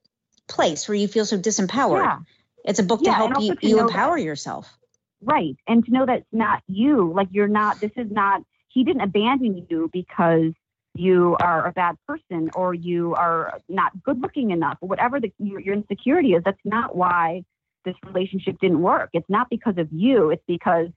[0.48, 2.04] place where you feel so disempowered.
[2.04, 2.18] Yeah.
[2.64, 4.72] It's a book Yeah, to help you to you know that- empower yourself.
[5.20, 5.56] Right.
[5.66, 9.02] And to know that it's not you, like you're not, this is not, he didn't
[9.02, 10.52] abandon you because
[10.94, 15.32] you are a bad person or you are not good looking enough or whatever the,
[15.38, 16.42] your, your insecurity is.
[16.44, 17.44] That's not why
[17.84, 19.10] this relationship didn't work.
[19.12, 20.30] It's not because of you.
[20.30, 20.88] It's because,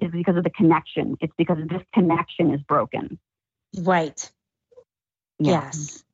[0.00, 1.16] it's because of the connection.
[1.20, 3.18] It's because this connection is broken.
[3.78, 4.30] Right.
[5.38, 5.64] Yeah.
[5.64, 6.04] Yes.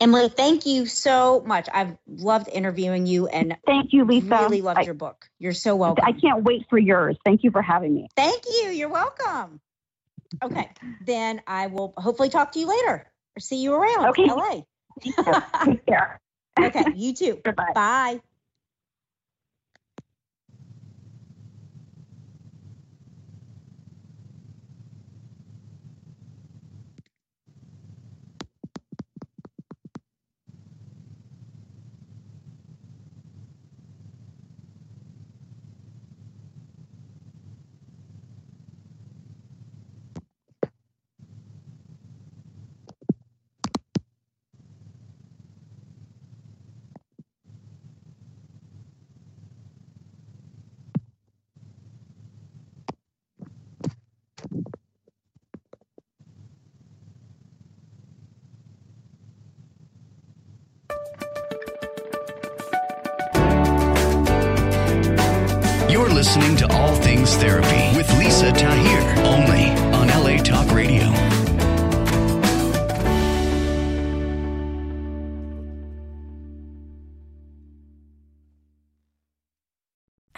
[0.00, 1.68] Emily, thank you so much.
[1.72, 4.28] I've loved interviewing you and Thank you, Lisa.
[4.28, 5.28] really loved I, your book.
[5.38, 6.04] You're so welcome.
[6.06, 7.18] I can't wait for yours.
[7.24, 8.08] Thank you for having me.
[8.16, 8.70] Thank you.
[8.70, 9.60] You're welcome.
[10.42, 10.70] Okay.
[11.04, 13.06] then I will hopefully talk to you later
[13.36, 14.26] or see you around Okay.
[14.26, 14.60] LA.
[15.00, 16.20] Take care.
[16.60, 16.84] okay.
[16.94, 17.40] You too.
[17.44, 17.72] Goodbye.
[17.74, 18.20] Bye.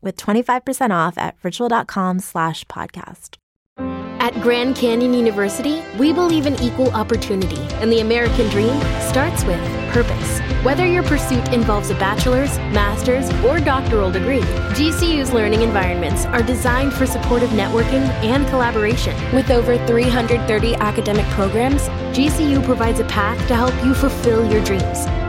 [0.00, 3.36] with 25% off at ritual.com slash podcast.
[4.20, 8.78] At Grand Canyon University, we believe in equal opportunity, and the American dream
[9.08, 10.40] starts with purpose.
[10.64, 14.42] Whether your pursuit involves a bachelor's, master's, or doctoral degree,
[14.74, 19.16] GCU's learning environments are designed for supportive networking and collaboration.
[19.34, 21.82] With over 330 academic programs,
[22.16, 25.06] GCU provides a path to help you fulfill your dreams.